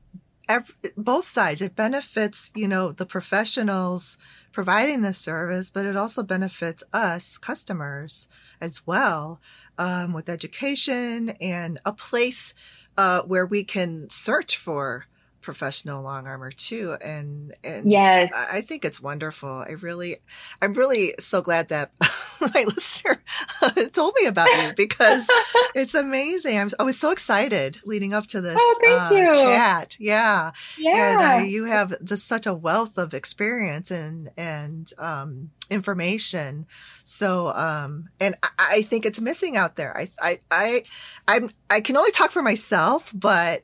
[0.48, 1.62] every, both sides.
[1.62, 4.18] It benefits, you know, the professionals
[4.52, 8.28] providing this service, but it also benefits us customers
[8.62, 9.42] as well
[9.78, 12.54] um, with education and a place
[12.98, 15.08] uh, where we can search for
[15.46, 18.32] professional long armer too and and yes.
[18.34, 19.50] I think it's wonderful.
[19.50, 20.18] I really
[20.62, 21.92] i'm really so glad that
[22.42, 23.22] my listener
[23.94, 25.28] told me about you because
[25.76, 26.60] it's amazing.
[26.60, 29.32] I'm, i was so excited leading up to this oh, thank uh, you.
[29.34, 29.96] chat.
[30.00, 30.52] Yeah.
[30.78, 36.66] Yeah and uh, you have just such a wealth of experience and and um, information.
[37.04, 39.96] So um and I, I think it's missing out there.
[39.96, 40.84] I i i
[41.28, 43.62] i'm i can only talk for myself but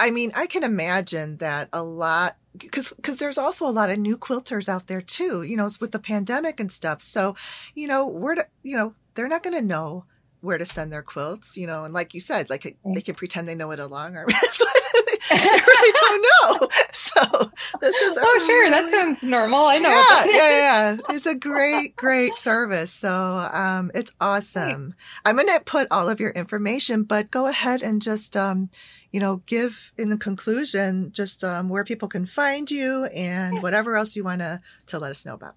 [0.00, 3.98] I mean, I can imagine that a lot because because there's also a lot of
[3.98, 5.42] new quilters out there too.
[5.42, 7.02] You know, with the pandemic and stuff.
[7.02, 7.36] So,
[7.74, 10.06] you know, where to you know they're not going to know
[10.40, 11.56] where to send their quilts.
[11.56, 14.16] You know, and like you said, like they can pretend they know it a long
[14.16, 14.28] arm
[15.30, 16.22] they really don't
[16.60, 16.68] know.
[16.92, 17.50] So
[17.80, 19.66] this is oh sure, that sounds normal.
[19.66, 19.90] I know.
[19.90, 20.96] Yeah, yeah, yeah.
[21.10, 22.92] It's a great, great service.
[22.92, 24.94] So um, it's awesome.
[25.24, 28.70] I'm going to put all of your information, but go ahead and just um,
[29.12, 33.96] you know, give in the conclusion just um, where people can find you and whatever
[33.96, 35.54] else you want to to let us know about.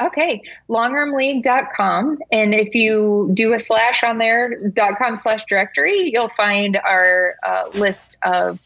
[0.00, 2.18] Okay, longarmleague.com.
[2.30, 7.34] And if you do a slash on there, dot .com slash directory, you'll find our
[7.44, 8.60] uh, list of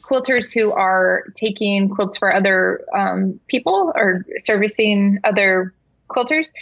[0.00, 5.74] quilters who are taking quilts for other um, people or servicing other
[6.08, 6.52] quilters.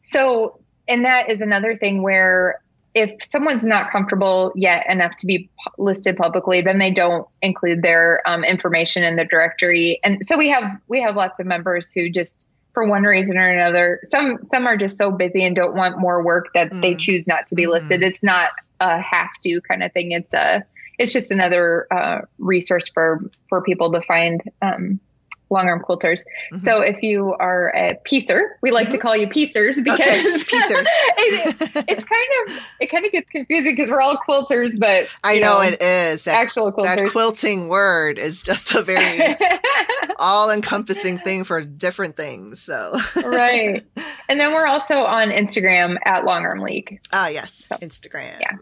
[0.00, 0.58] So,
[0.88, 2.60] and that is another thing where
[2.96, 8.22] if someone's not comfortable yet enough to be listed publicly, then they don't include their
[8.26, 10.00] um, information in the directory.
[10.02, 13.50] And so we have we have lots of members who just, for one reason or
[13.50, 16.80] another, some some are just so busy and don't want more work that mm.
[16.80, 17.72] they choose not to be mm.
[17.72, 18.02] listed.
[18.02, 18.48] It's not
[18.80, 20.12] a have to kind of thing.
[20.12, 20.64] It's a
[20.98, 23.20] it's just another uh, resource for
[23.50, 25.00] for people to find um,
[25.50, 26.20] long arm quilters.
[26.52, 26.58] Mm-hmm.
[26.58, 28.92] So if you are a piecer, we like mm-hmm.
[28.92, 30.22] to call you piecers because okay.
[30.44, 30.86] piecers.
[31.18, 35.38] it, it's kind of it kind of gets confusing because we're all quilters, but I
[35.38, 36.96] know, know, it is that, actual quilters.
[36.96, 39.36] That quilting word is just a very
[40.18, 42.60] all encompassing thing for different things.
[42.60, 43.84] So right,
[44.28, 47.00] and then we're also on Instagram at Long Arm League.
[47.12, 48.40] Ah, yes, so, Instagram.
[48.40, 48.56] Yeah,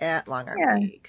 [0.00, 0.76] at Long Arm yeah.
[0.76, 1.08] League.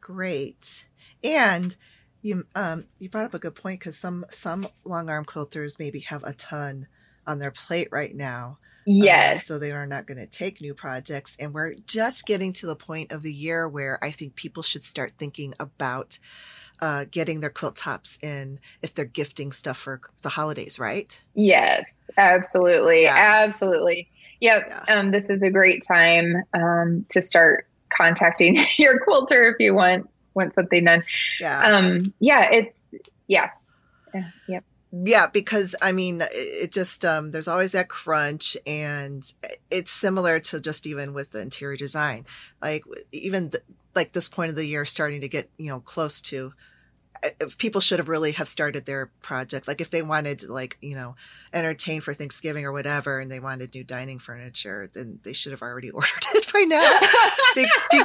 [0.00, 0.86] Great,
[1.22, 1.76] and
[2.22, 6.00] you um you brought up a good point because some some long arm quilters maybe
[6.00, 6.86] have a ton
[7.26, 8.58] on their plate right now.
[8.88, 9.42] Um, yes.
[9.42, 11.36] Uh, so they are not going to take new projects.
[11.38, 14.82] And we're just getting to the point of the year where I think people should
[14.82, 16.18] start thinking about
[16.80, 21.20] uh, getting their quilt tops in if they're gifting stuff for the holidays, right?
[21.34, 21.84] Yes,
[22.16, 23.02] absolutely.
[23.02, 23.44] Yeah.
[23.44, 24.08] Absolutely.
[24.40, 24.66] Yep.
[24.68, 24.84] Yeah.
[24.88, 30.08] Um, this is a great time um, to start contacting your quilter if you want
[30.38, 31.04] want something done.
[31.40, 31.60] Yeah.
[31.60, 32.94] Um, yeah, it's,
[33.26, 33.50] yeah.
[34.14, 34.30] yeah.
[34.48, 34.64] Yep.
[34.90, 39.30] Yeah, because I mean, it just, um, there's always that crunch and
[39.70, 42.24] it's similar to just even with the interior design.
[42.62, 43.62] Like, even th-
[43.94, 46.54] like this point of the year starting to get, you know, close to
[47.22, 50.76] Uh, people should have really have started their project like if they wanted to like
[50.80, 51.14] you know
[51.52, 55.62] entertain for thanksgiving or whatever and they wanted new dining furniture then they should have
[55.62, 57.00] already ordered it by now.
[57.54, 58.04] Be, be,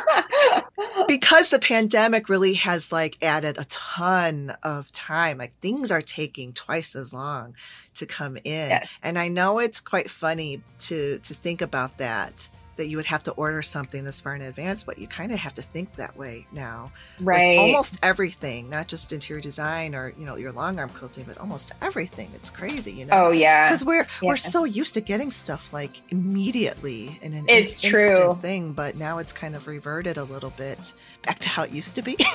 [1.07, 6.53] because the pandemic really has like added a ton of time like things are taking
[6.53, 7.55] twice as long
[7.95, 8.69] to come in.
[8.69, 8.89] Yes.
[9.03, 13.23] and i know it's quite funny to to think about that that you would have
[13.23, 16.17] to order something this far in advance, but you kind of have to think that
[16.17, 16.91] way now.
[17.19, 17.51] Right.
[17.57, 21.37] With almost everything, not just interior design or, you know, your long arm quilting, but
[21.37, 22.31] almost everything.
[22.33, 23.27] It's crazy, you know.
[23.27, 23.67] Oh yeah.
[23.67, 24.29] Because we're Yeah.
[24.29, 28.09] we're so used to getting stuff like immediately in an It's in- true.
[28.11, 30.93] instant thing, but now it's kind of reverted a little bit
[31.23, 32.17] back to how it used to be.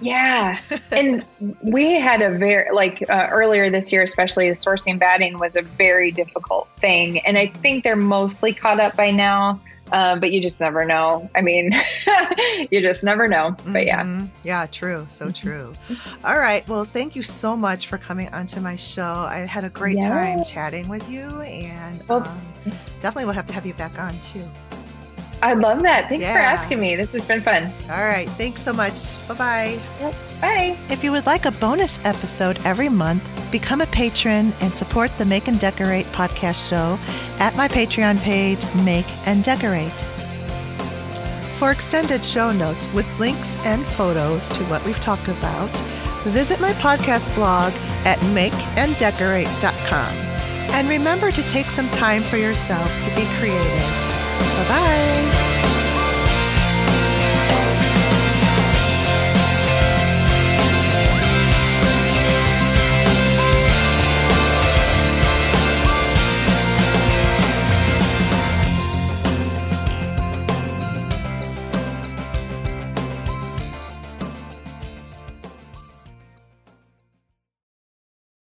[0.00, 0.58] Yeah.
[0.92, 1.24] and
[1.62, 5.62] we had a very, like uh, earlier this year, especially the sourcing batting was a
[5.62, 7.20] very difficult thing.
[7.20, 9.60] And I think they're mostly caught up by now.
[9.92, 11.30] Um, but you just never know.
[11.34, 11.70] I mean,
[12.70, 13.56] you just never know.
[13.66, 14.02] But yeah.
[14.02, 14.28] Mhm.
[14.42, 15.06] Yeah, true.
[15.08, 15.72] So true.
[16.24, 16.66] All right.
[16.68, 19.26] Well, thank you so much for coming onto my show.
[19.28, 20.08] I had a great Yeah.
[20.08, 22.40] time chatting with you, and Well- um,
[23.00, 24.42] definitely we'll have to have you back on too.
[25.44, 26.08] I love that.
[26.08, 26.96] Thanks for asking me.
[26.96, 27.70] This has been fun.
[27.90, 28.26] All right.
[28.30, 29.28] Thanks so much.
[29.28, 29.78] Bye bye.
[30.40, 30.78] Bye.
[30.88, 35.26] If you would like a bonus episode every month, become a patron and support the
[35.26, 36.98] Make and Decorate podcast show
[37.38, 39.92] at my Patreon page, Make and Decorate.
[41.58, 45.68] For extended show notes with links and photos to what we've talked about,
[46.24, 47.74] visit my podcast blog
[48.06, 50.14] at makeanddecorate.com.
[50.72, 54.23] And remember to take some time for yourself to be creative.
[54.40, 55.43] Bye bye.